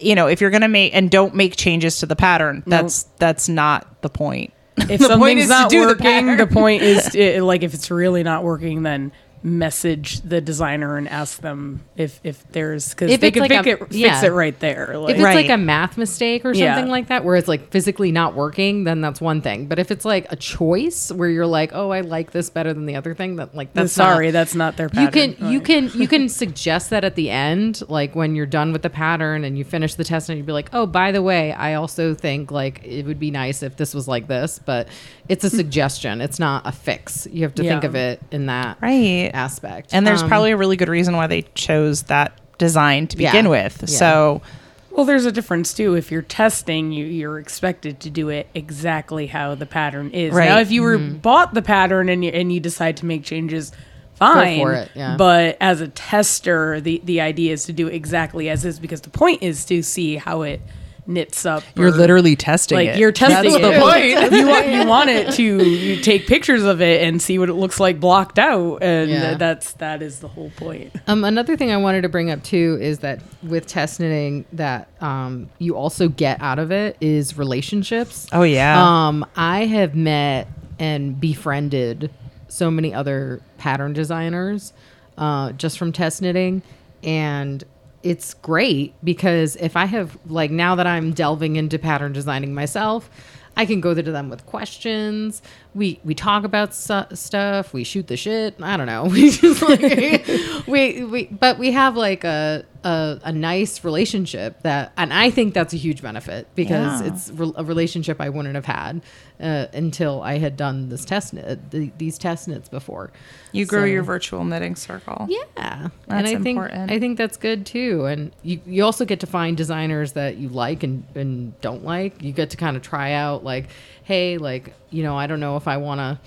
you 0.00 0.14
know, 0.14 0.26
if 0.26 0.40
you're 0.40 0.50
gonna 0.50 0.68
make 0.68 0.94
and 0.94 1.10
don't 1.10 1.34
make 1.34 1.56
changes 1.56 1.98
to 1.98 2.06
the 2.06 2.16
pattern, 2.16 2.62
that's 2.66 3.04
that's 3.18 3.48
not 3.48 4.02
the 4.02 4.08
point. 4.10 4.52
If 4.76 4.88
The 5.00 5.08
point 5.08 5.10
something's 5.10 5.40
is 5.42 5.46
to 5.48 5.52
not 5.52 5.70
do 5.70 5.80
the 5.80 5.86
working, 5.88 6.26
the, 6.26 6.36
pattern. 6.36 6.48
point 6.48 6.82
is 6.82 7.08
to, 7.10 7.42
like 7.42 7.62
if 7.62 7.74
it's 7.74 7.90
really 7.90 8.22
not 8.22 8.44
working, 8.44 8.82
then 8.82 9.12
message 9.42 10.20
the 10.20 10.40
designer 10.40 10.96
and 10.96 11.08
ask 11.08 11.40
them 11.40 11.80
if 11.96 12.20
if 12.24 12.46
there's 12.52 12.90
because 12.90 13.10
If 13.10 13.20
they 13.20 13.28
it's 13.28 13.34
can 13.34 13.40
like 13.48 13.64
fix, 13.64 13.80
a- 13.80 13.84
it, 13.84 13.92
fix 13.92 14.22
it 14.22 14.32
right 14.32 14.58
there. 14.60 14.98
Like, 14.98 15.10
if 15.10 15.16
it's 15.16 15.24
Right. 15.24 15.36
like 15.36 15.48
a 15.50 15.56
math 15.56 15.96
mistake 15.96 16.44
or 16.44 16.52
Yeah. 16.52 16.74
something 16.74 16.90
like 16.90 17.08
that 17.08 17.24
where 17.24 17.36
it's 17.36 17.48
like 17.48 17.70
physically 17.70 18.12
not 18.12 18.34
working 18.34 18.84
then 18.84 19.00
that's 19.00 19.20
one 19.20 19.40
thing 19.40 19.66
but 19.66 19.78
if 19.78 19.90
it's 19.90 20.04
like 20.04 20.30
a 20.30 20.36
choice 20.36 21.10
where 21.10 21.28
you're 21.28 21.46
like 21.46 21.70
oh 21.74 21.90
i 21.90 22.00
like 22.00 22.32
this 22.32 22.50
better 22.50 22.74
than 22.74 22.84
the 22.86 22.96
other 22.96 23.14
thing 23.14 23.36
that 23.36 23.54
like 23.54 23.72
that's 23.72 23.92
sorry, 23.92 24.26
not, 24.26 24.32
that's 24.32 24.54
not 24.54 24.76
their 24.76 24.88
you 24.88 25.08
pattern. 25.08 25.34
can 25.34 25.50
you 25.52 25.60
can 25.60 25.90
you 25.94 26.06
can 26.14 26.28
suggest 26.28 26.90
that 26.90 27.04
at 27.04 27.14
the 27.14 27.30
end 27.30 27.82
like 27.88 28.14
when 28.14 28.34
you're 28.34 28.46
done 28.46 28.72
with 28.72 28.82
the 28.82 28.90
pattern 28.90 29.44
and 29.44 29.56
you 29.56 29.64
finish 29.64 29.94
the 29.94 30.04
test 30.04 30.28
and 30.28 30.36
you'd 30.38 30.46
be 30.46 30.52
like 30.52 30.68
oh 30.72 30.86
by 30.86 31.12
the 31.12 31.22
way 31.22 31.52
i 31.52 31.74
also 31.74 32.14
think 32.14 32.50
like 32.50 32.82
it 32.84 33.06
would 33.06 33.18
be 33.18 33.30
nice 33.30 33.62
if 33.62 33.76
this 33.76 33.94
was 33.94 34.06
like 34.06 34.26
this 34.26 34.58
but 34.58 34.86
it's 35.28 35.44
a 35.44 35.48
hmm. 35.48 35.56
suggestion 35.56 36.20
it's 36.20 36.38
not 36.38 36.66
a 36.66 36.72
fix 36.72 37.26
you 37.30 37.42
have 37.42 37.54
to 37.54 37.62
think 37.62 37.84
of 37.84 37.94
it 37.94 38.20
in 38.30 38.46
that 38.46 38.76
Right. 38.82 39.29
Aspect 39.34 39.90
And 39.92 40.06
there's 40.06 40.22
Um, 40.22 40.28
probably 40.28 40.50
a 40.52 40.56
really 40.56 40.76
good 40.76 40.88
reason 40.88 41.16
why 41.16 41.26
they 41.26 41.42
chose 41.54 42.02
that 42.04 42.32
design 42.58 43.06
to 43.08 43.16
Yeah. 43.18 43.30
begin 43.30 43.48
with. 43.48 43.78
Yeah. 43.82 43.86
So 43.98 44.42
Well, 44.90 45.06
there's 45.06 45.24
a 45.24 45.32
difference 45.32 45.72
too. 45.72 45.94
If 45.94 46.10
you're 46.10 46.20
testing, 46.22 46.92
you, 46.92 47.04
you're 47.06 47.38
expected 47.38 48.00
to 48.00 48.10
do 48.10 48.28
it 48.28 48.48
exactly 48.54 49.28
how 49.28 49.54
the 49.54 49.64
pattern 49.66 50.10
is. 50.10 50.34
Right. 50.34 50.48
Now, 50.48 50.58
if 50.58 50.70
you 50.72 50.82
were 50.82 50.98
bought 50.98 51.54
the 51.54 51.62
pattern 51.62 52.08
and 52.08 52.24
you, 52.24 52.30
and 52.32 52.52
you 52.52 52.58
decide 52.60 52.96
to 52.98 53.06
make 53.06 53.22
changes, 53.22 53.70
fine. 54.16 54.58
for 54.58 54.72
it, 54.74 54.90
yeah. 54.94 55.16
But 55.16 55.56
as 55.60 55.80
a 55.80 55.88
tester, 55.88 56.80
the 56.80 57.00
the 57.04 57.20
idea 57.20 57.52
is 57.52 57.64
to 57.64 57.72
do 57.72 57.86
it 57.86 57.94
exactly 57.94 58.48
as 58.50 58.64
is 58.64 58.78
because 58.80 59.00
the 59.02 59.10
point 59.10 59.42
is 59.42 59.64
to 59.66 59.82
see 59.82 60.16
how 60.16 60.42
it 60.42 60.60
knits 61.06 61.44
up. 61.46 61.62
you're 61.74 61.88
or- 61.88 61.90
literally 61.90 62.36
testing 62.36 62.76
like 62.76 62.88
it. 62.90 62.98
you're 62.98 63.12
testing 63.12 63.52
That's 63.52 63.64
it. 63.64 63.74
the 63.74 63.80
point. 63.80 64.32
You 64.40 64.46
want 64.46 64.68
you 64.68 64.86
want 64.86 65.10
it 65.10 65.32
to 65.34 65.42
you 65.42 66.00
take 66.02 66.26
pictures 66.26 66.62
of 66.62 66.80
it 66.80 67.02
and 67.02 67.20
see 67.20 67.38
what 67.38 67.48
it 67.48 67.54
looks 67.54 67.80
like 67.80 67.98
blocked 68.00 68.38
out, 68.38 68.82
and 68.82 69.10
Yeah. 69.10 69.34
that's 69.34 69.72
that 69.74 70.02
is 70.02 70.20
the 70.20 70.28
whole 70.28 70.50
point. 70.56 70.92
Um, 71.06 71.24
another 71.24 71.56
thing 71.56 71.70
I 71.72 71.76
wanted 71.78 72.02
to 72.02 72.08
bring 72.08 72.30
up 72.30 72.42
too 72.44 72.78
is 72.80 73.00
that 73.00 73.20
with 73.42 73.66
test 73.66 73.98
knitting, 74.00 74.44
that 74.52 74.88
um, 75.00 75.48
you 75.58 75.76
also 75.76 76.08
get 76.08 76.40
out 76.40 76.58
of 76.58 76.70
it 76.70 76.96
is 77.00 77.36
relationships. 77.36 78.26
Oh 78.32 78.42
yeah. 78.42 79.06
Um, 79.08 79.26
I 79.36 79.66
have 79.66 79.94
met 79.94 80.48
and 80.78 81.20
befriended 81.20 82.10
so 82.48 82.70
many 82.70 82.92
other 82.94 83.40
pattern 83.58 83.92
designers 83.92 84.72
uh, 85.18 85.52
just 85.52 85.78
from 85.78 85.92
test 85.92 86.22
knitting, 86.22 86.62
and 87.02 87.62
it's 88.02 88.34
great 88.34 88.94
because 89.04 89.56
if 89.56 89.76
I 89.76 89.84
have 89.86 90.16
like 90.26 90.50
now 90.50 90.74
that 90.74 90.86
I'm 90.86 91.12
delving 91.12 91.56
into 91.56 91.78
pattern 91.78 92.12
designing 92.12 92.54
myself. 92.54 93.10
I 93.56 93.66
can 93.66 93.80
go 93.80 93.92
to 93.92 94.02
them 94.02 94.30
with 94.30 94.46
questions. 94.46 95.42
We 95.74 96.00
we 96.04 96.14
talk 96.14 96.44
about 96.44 96.72
su- 96.72 97.04
stuff. 97.12 97.74
We 97.74 97.82
shoot 97.84 98.06
the 98.06 98.16
shit. 98.16 98.54
I 98.62 98.76
don't 98.76 98.86
know. 98.86 99.04
We 99.10 99.30
just 99.32 99.60
like 99.60 99.82
we 100.68 101.04
we 101.04 101.24
but 101.26 101.58
we 101.58 101.72
have 101.72 101.96
like 101.96 102.22
a 102.24 102.64
a, 102.84 103.20
a 103.24 103.32
nice 103.32 103.84
relationship 103.84 104.62
that, 104.62 104.92
and 104.96 105.12
I 105.12 105.30
think 105.30 105.54
that's 105.54 105.74
a 105.74 105.76
huge 105.76 106.00
benefit 106.02 106.48
because 106.54 107.00
Yeah. 107.00 107.06
it's 107.08 107.30
re- 107.30 107.52
a 107.56 107.64
relationship 107.64 108.20
I 108.20 108.28
wouldn't 108.30 108.54
have 108.54 108.64
had 108.64 109.02
uh, 109.40 109.66
until 109.72 110.22
I 110.22 110.38
had 110.38 110.56
done 110.56 110.88
this 110.88 111.04
test 111.04 111.34
knit, 111.34 111.70
the, 111.70 111.90
these 111.98 112.16
test 112.18 112.48
knits 112.48 112.68
before. 112.68 113.10
you 113.52 113.66
grow 113.66 113.82
So- 113.82 113.84
your 113.86 114.02
virtual 114.02 114.44
knitting 114.44 114.76
circle. 114.76 115.26
Yeah, 115.28 115.44
and 115.56 115.90
That's 116.06 116.28
I 116.28 116.34
think 116.36 116.46
important. 116.58 116.90
I 116.90 116.98
think 116.98 117.18
that's 117.18 117.36
good 117.36 117.66
too. 117.66 118.06
And 118.06 118.32
you 118.42 118.60
you 118.66 118.84
also 118.84 119.04
get 119.04 119.20
to 119.20 119.26
find 119.26 119.56
designers 119.56 120.12
that 120.12 120.36
you 120.36 120.48
like 120.48 120.82
and 120.82 121.04
and 121.14 121.58
don't 121.60 121.84
like. 121.84 122.22
You 122.22 122.32
get 122.32 122.50
to 122.50 122.56
kind 122.56 122.76
of 122.76 122.82
try 122.82 123.12
out 123.12 123.44
like, 123.44 123.66
hey, 124.04 124.38
like 124.38 124.72
you 124.90 125.02
know, 125.02 125.16
I 125.16 125.26
don't 125.26 125.40
know 125.40 125.56
if 125.56 125.68
I 125.68 125.76
want 125.76 125.98
to 126.00 126.18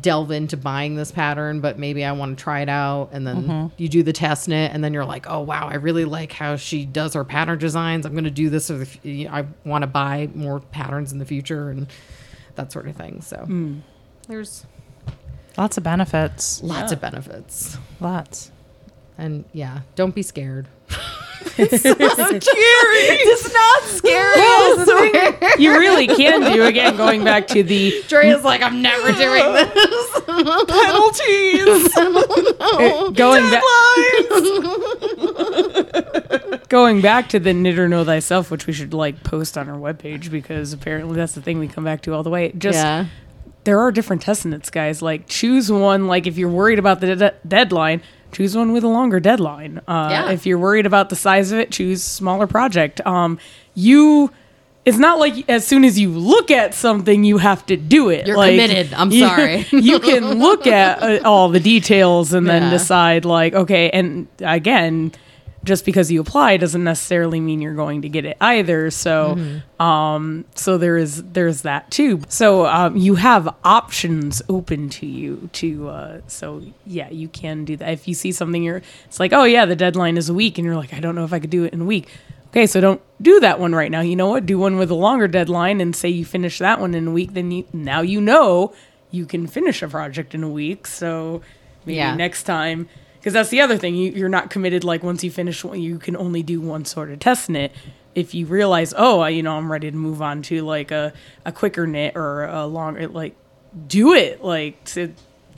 delve 0.00 0.30
into 0.30 0.56
buying 0.56 0.94
this 0.94 1.10
pattern, 1.12 1.60
but 1.60 1.78
maybe 1.78 2.04
I 2.04 2.12
want 2.12 2.36
to 2.38 2.42
try 2.42 2.60
it 2.60 2.68
out. 2.68 3.10
And 3.12 3.26
then 3.26 3.36
Mm-hmm. 3.42 3.66
you 3.76 3.88
do 3.88 4.02
the 4.02 4.12
test 4.12 4.48
knit, 4.48 4.72
and 4.72 4.82
then 4.84 4.92
you're 4.92 5.04
like, 5.04 5.26
oh 5.28 5.40
wow, 5.40 5.68
I 5.68 5.74
really 5.76 6.04
like 6.04 6.32
how 6.32 6.56
she 6.56 6.84
does 6.84 7.14
her 7.14 7.24
pattern 7.24 7.58
designs. 7.58 8.04
I'm 8.06 8.12
going 8.12 8.24
to 8.24 8.30
do 8.30 8.50
this. 8.50 8.68
The, 8.68 8.82
f- 8.82 9.32
I 9.32 9.46
want 9.64 9.82
to 9.82 9.86
buy 9.86 10.28
more 10.34 10.60
patterns 10.60 11.12
in 11.12 11.18
the 11.18 11.24
future 11.24 11.70
and 11.70 11.86
that 12.56 12.72
sort 12.72 12.86
of 12.88 12.96
thing. 12.96 13.22
So 13.22 13.36
Hmm. 13.38 13.78
there's 14.28 14.66
Lots 15.58 15.76
of 15.76 15.82
benefits. 15.82 16.62
lots 16.62 16.92
of 16.92 17.00
benefits. 17.00 17.76
Lots. 18.00 18.50
And 19.18 19.44
yeah, 19.52 19.80
don't 19.96 20.14
be 20.14 20.22
scared. 20.22 20.68
It's 21.58 21.82
so 21.82 21.94
scary. 21.94 23.06
It's 23.22 23.52
not 23.52 23.82
scary. 23.84 25.62
You 25.62 25.72
really 25.78 26.06
can 26.06 26.52
do 26.52 26.64
again. 26.64 26.96
Going 26.96 27.24
back 27.24 27.46
to 27.48 27.62
the 27.62 28.02
Drea's 28.08 28.42
like, 28.44 28.62
I'm 28.62 28.82
never 28.82 29.12
doing 29.12 29.52
this. 29.54 30.20
penalties. 30.66 31.94
going 33.16 33.50
back 33.50 33.62
going 36.68 37.00
back 37.00 37.28
to 37.30 37.38
the 37.40 37.52
knitter 37.52 37.88
know 37.88 38.04
thyself 38.04 38.50
which 38.50 38.66
we 38.66 38.72
should 38.72 38.94
like 38.94 39.22
post 39.24 39.58
on 39.58 39.68
our 39.68 39.76
webpage 39.76 40.30
because 40.30 40.72
apparently 40.72 41.16
that's 41.16 41.32
the 41.32 41.42
thing 41.42 41.58
we 41.58 41.66
come 41.66 41.82
back 41.84 42.00
to 42.02 42.14
all 42.14 42.22
the 42.22 42.30
way 42.30 42.52
just 42.56 42.76
yeah. 42.76 43.06
there 43.64 43.80
are 43.80 43.90
different 43.90 44.22
test 44.22 44.46
knits, 44.46 44.70
guys. 44.70 45.02
Like 45.02 45.26
choose 45.26 45.70
one. 45.70 46.06
Like 46.06 46.26
if 46.26 46.38
you're 46.38 46.48
worried 46.48 46.78
about 46.78 47.00
the 47.00 47.16
de- 47.16 47.34
deadline, 47.46 48.02
choose 48.32 48.56
one 48.56 48.72
with 48.72 48.84
a 48.84 48.88
longer 48.88 49.20
deadline. 49.20 49.80
Uh, 49.88 50.08
Yeah. 50.10 50.30
If 50.30 50.46
you're 50.46 50.58
worried 50.58 50.86
about 50.86 51.08
the 51.10 51.16
size 51.16 51.52
of 51.52 51.58
it, 51.58 51.70
choose 51.70 52.02
smaller 52.02 52.46
project. 52.46 53.00
Um, 53.06 53.38
you. 53.74 54.30
It's 54.86 54.96
not 54.96 55.18
like 55.18 55.48
as 55.48 55.66
soon 55.66 55.84
as 55.84 55.98
you 55.98 56.08
look 56.10 56.50
at 56.50 56.72
something, 56.74 57.22
you 57.22 57.36
have 57.36 57.66
to 57.66 57.76
do 57.76 58.08
it. 58.08 58.26
You're 58.26 58.36
Like, 58.38 58.52
committed. 58.52 58.94
I'm 58.94 59.10
you- 59.12 59.26
sorry. 59.26 59.66
you 59.72 60.00
can 60.00 60.38
look 60.38 60.66
at 60.66 61.02
uh, 61.02 61.28
all 61.28 61.50
the 61.50 61.60
details 61.60 62.32
and 62.32 62.48
then 62.48 62.70
decide, 62.70 63.26
like, 63.26 63.52
okay. 63.52 63.90
And 63.90 64.26
again, 64.40 65.12
just 65.62 65.84
because 65.84 66.10
you 66.10 66.20
apply 66.20 66.56
doesn't 66.56 66.82
necessarily 66.84 67.38
mean 67.40 67.60
you're 67.60 67.74
going 67.74 68.02
to 68.02 68.08
get 68.08 68.24
it 68.24 68.36
either. 68.40 68.90
So, 68.90 69.34
Mm-hmm. 69.36 69.82
um, 69.82 70.44
so 70.54 70.78
there 70.78 70.96
is 70.96 71.22
there's 71.22 71.62
that 71.62 71.90
too. 71.90 72.22
So 72.28 72.66
um, 72.66 72.96
you 72.96 73.16
have 73.16 73.54
options 73.62 74.40
open 74.48 74.88
to 74.90 75.06
you 75.06 75.48
to. 75.54 75.88
Uh, 75.88 76.20
so 76.28 76.62
yeah, 76.86 77.10
you 77.10 77.28
can 77.28 77.64
do 77.64 77.76
that. 77.76 77.90
If 77.92 78.08
you 78.08 78.14
see 78.14 78.32
something, 78.32 78.62
you're 78.62 78.82
it's 79.04 79.20
like, 79.20 79.32
oh 79.32 79.44
yeah, 79.44 79.66
the 79.66 79.76
deadline 79.76 80.16
is 80.16 80.28
a 80.28 80.34
week, 80.34 80.58
and 80.58 80.64
you're 80.64 80.76
like, 80.76 80.94
I 80.94 81.00
don't 81.00 81.14
know 81.14 81.24
if 81.24 81.32
I 81.32 81.38
could 81.40 81.50
do 81.50 81.64
it 81.64 81.72
in 81.72 81.80
a 81.82 81.84
week. 81.84 82.08
Okay, 82.48 82.66
so 82.66 82.80
don't 82.80 83.00
do 83.22 83.38
that 83.40 83.60
one 83.60 83.74
right 83.74 83.90
now. 83.92 84.00
You 84.00 84.16
know 84.16 84.26
what? 84.28 84.44
Do 84.44 84.58
one 84.58 84.76
with 84.76 84.90
a 84.90 84.94
longer 84.94 85.28
deadline, 85.28 85.80
and 85.80 85.94
say 85.94 86.08
you 86.08 86.24
finish 86.24 86.58
that 86.58 86.80
one 86.80 86.94
in 86.94 87.06
a 87.06 87.10
week. 87.12 87.34
Then 87.34 87.50
you 87.50 87.64
now 87.72 88.00
you 88.00 88.20
know 88.20 88.72
you 89.10 89.26
can 89.26 89.46
finish 89.46 89.82
a 89.82 89.88
project 89.88 90.34
in 90.34 90.42
a 90.42 90.48
week. 90.48 90.86
So 90.86 91.42
maybe 91.84 91.96
Yeah. 91.96 92.14
next 92.16 92.44
time 92.44 92.88
because 93.20 93.32
that's 93.34 93.50
the 93.50 93.60
other 93.60 93.76
thing 93.76 93.94
you, 93.94 94.10
you're 94.12 94.28
not 94.28 94.50
committed 94.50 94.82
like 94.82 95.02
once 95.02 95.22
you 95.22 95.30
finish 95.30 95.62
one 95.62 95.80
you 95.80 95.98
can 95.98 96.16
only 96.16 96.42
do 96.42 96.60
one 96.60 96.84
sort 96.84 97.10
of 97.10 97.18
test 97.20 97.48
knit 97.50 97.72
if 98.14 98.34
you 98.34 98.46
realize 98.46 98.92
oh 98.96 99.20
I, 99.20 99.28
you 99.28 99.42
know 99.42 99.56
i'm 99.56 99.70
ready 99.70 99.90
to 99.90 99.96
move 99.96 100.20
on 100.22 100.42
to 100.42 100.62
like 100.62 100.90
a, 100.90 101.12
a 101.44 101.52
quicker 101.52 101.86
knit 101.86 102.16
or 102.16 102.44
a 102.44 102.66
longer 102.66 103.06
like 103.08 103.36
do 103.86 104.14
it 104.14 104.42
like 104.42 104.82
to 104.86 105.14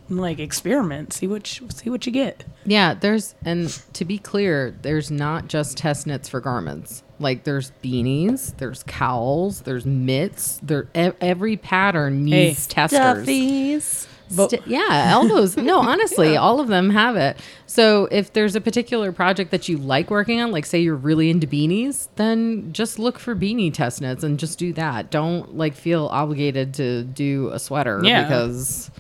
like 0.09 0.39
experiment 0.39 1.13
see 1.15 1.27
what 1.27 1.59
you, 1.61 1.69
see 1.71 1.89
what 1.89 2.05
you 2.05 2.13
get 2.13 2.45
Yeah, 2.67 2.93
there's 2.95 3.35
and 3.45 3.69
to 3.95 4.05
be 4.05 4.19
clear, 4.19 4.77
there's 4.83 5.11
not 5.11 5.49
just 5.49 5.77
test 5.79 6.07
knits 6.07 6.29
for 6.29 6.41
garments. 6.41 7.03
Like 7.19 7.43
there's 7.45 7.73
beanies, 7.83 8.57
there's 8.59 8.83
cowls, 8.87 9.63
there's 9.63 9.87
mitts. 9.87 10.61
There 10.63 10.89
e- 10.95 11.11
every 11.21 11.57
pattern 11.57 12.27
Hey. 12.29 12.49
needs 12.49 12.67
testers. 12.67 13.01
Duffies. 13.27 14.07
St- 14.33 14.67
yeah, 14.67 15.13
all 15.15 15.29
those. 15.37 15.57
No, 15.57 15.81
honestly, 15.81 16.37
all 16.37 16.61
of 16.61 16.69
them 16.69 16.91
have 16.91 17.17
it. 17.17 17.39
So 17.67 18.07
if 18.11 18.33
there's 18.33 18.55
a 18.57 18.61
particular 18.61 19.13
project 19.13 19.51
that 19.51 19.69
you 19.69 19.77
like 19.79 20.11
working 20.11 20.41
on, 20.41 20.51
like 20.53 20.67
say 20.67 20.81
you're 20.81 20.95
really 20.97 21.31
into 21.31 21.47
beanies, 21.47 22.09
then 22.17 22.73
just 22.73 22.99
look 22.99 23.19
for 23.19 23.35
beanie 23.35 23.73
test 23.73 24.01
knits 24.01 24.23
and 24.25 24.39
just 24.39 24.59
do 24.59 24.73
that. 24.75 25.11
Don't 25.11 25.57
like 25.57 25.75
feel 25.75 26.07
obligated 26.07 26.75
to 26.75 27.05
do 27.05 27.49
a 27.53 27.59
sweater 27.59 28.01
Yeah. 28.05 28.23
because 28.25 28.91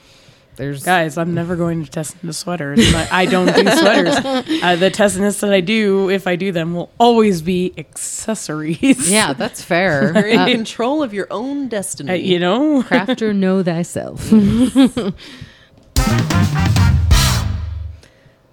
there's 0.62 0.84
guys 0.84 1.18
i'm 1.18 1.34
never 1.34 1.56
going 1.56 1.84
to 1.84 1.90
test 1.90 2.22
knit 2.22 2.34
sweaters 2.36 2.78
and 2.86 2.94
I, 2.96 3.22
I 3.22 3.26
don't 3.26 3.46
do 3.54 3.62
sweaters. 3.68 4.14
Uh, 4.62 4.76
the 4.76 4.90
test 4.90 5.18
knits 5.18 5.40
that 5.40 5.52
i 5.52 5.60
do 5.60 6.08
if 6.08 6.26
i 6.28 6.36
do 6.36 6.52
them 6.52 6.72
will 6.74 6.90
always 6.98 7.42
be 7.42 7.72
accessories. 7.76 9.10
Yeah, 9.10 9.32
that's 9.32 9.62
fair. 9.62 10.12
You're 10.14 10.26
in 10.36 10.38
Uh, 10.38 10.46
control 10.46 11.02
of 11.02 11.12
your 11.12 11.26
own 11.32 11.66
destiny. 11.68 12.10
Uh, 12.10 12.14
you 12.14 12.38
know? 12.38 12.82
Crafter 12.82 13.34
know 13.34 13.62
thyself. 13.62 14.30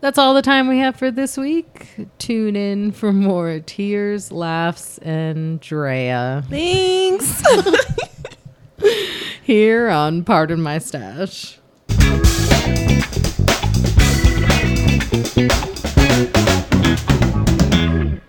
That's 0.02 0.18
all 0.18 0.34
the 0.34 0.42
time 0.42 0.68
we 0.70 0.80
have 0.80 0.96
for 0.96 1.12
this 1.12 1.36
week. 1.38 1.88
Tune 2.20 2.56
in 2.56 2.92
for 2.94 3.12
more 3.12 3.60
tears 3.60 4.32
laughs 4.32 4.98
and 5.00 5.60
drea. 5.60 6.44
Thanks. 6.50 7.44
here 9.44 9.90
on 9.90 10.24
pardon 10.24 10.62
my 10.62 10.78
stash 10.78 11.60
Thank 15.24 15.52
you. 15.54 15.69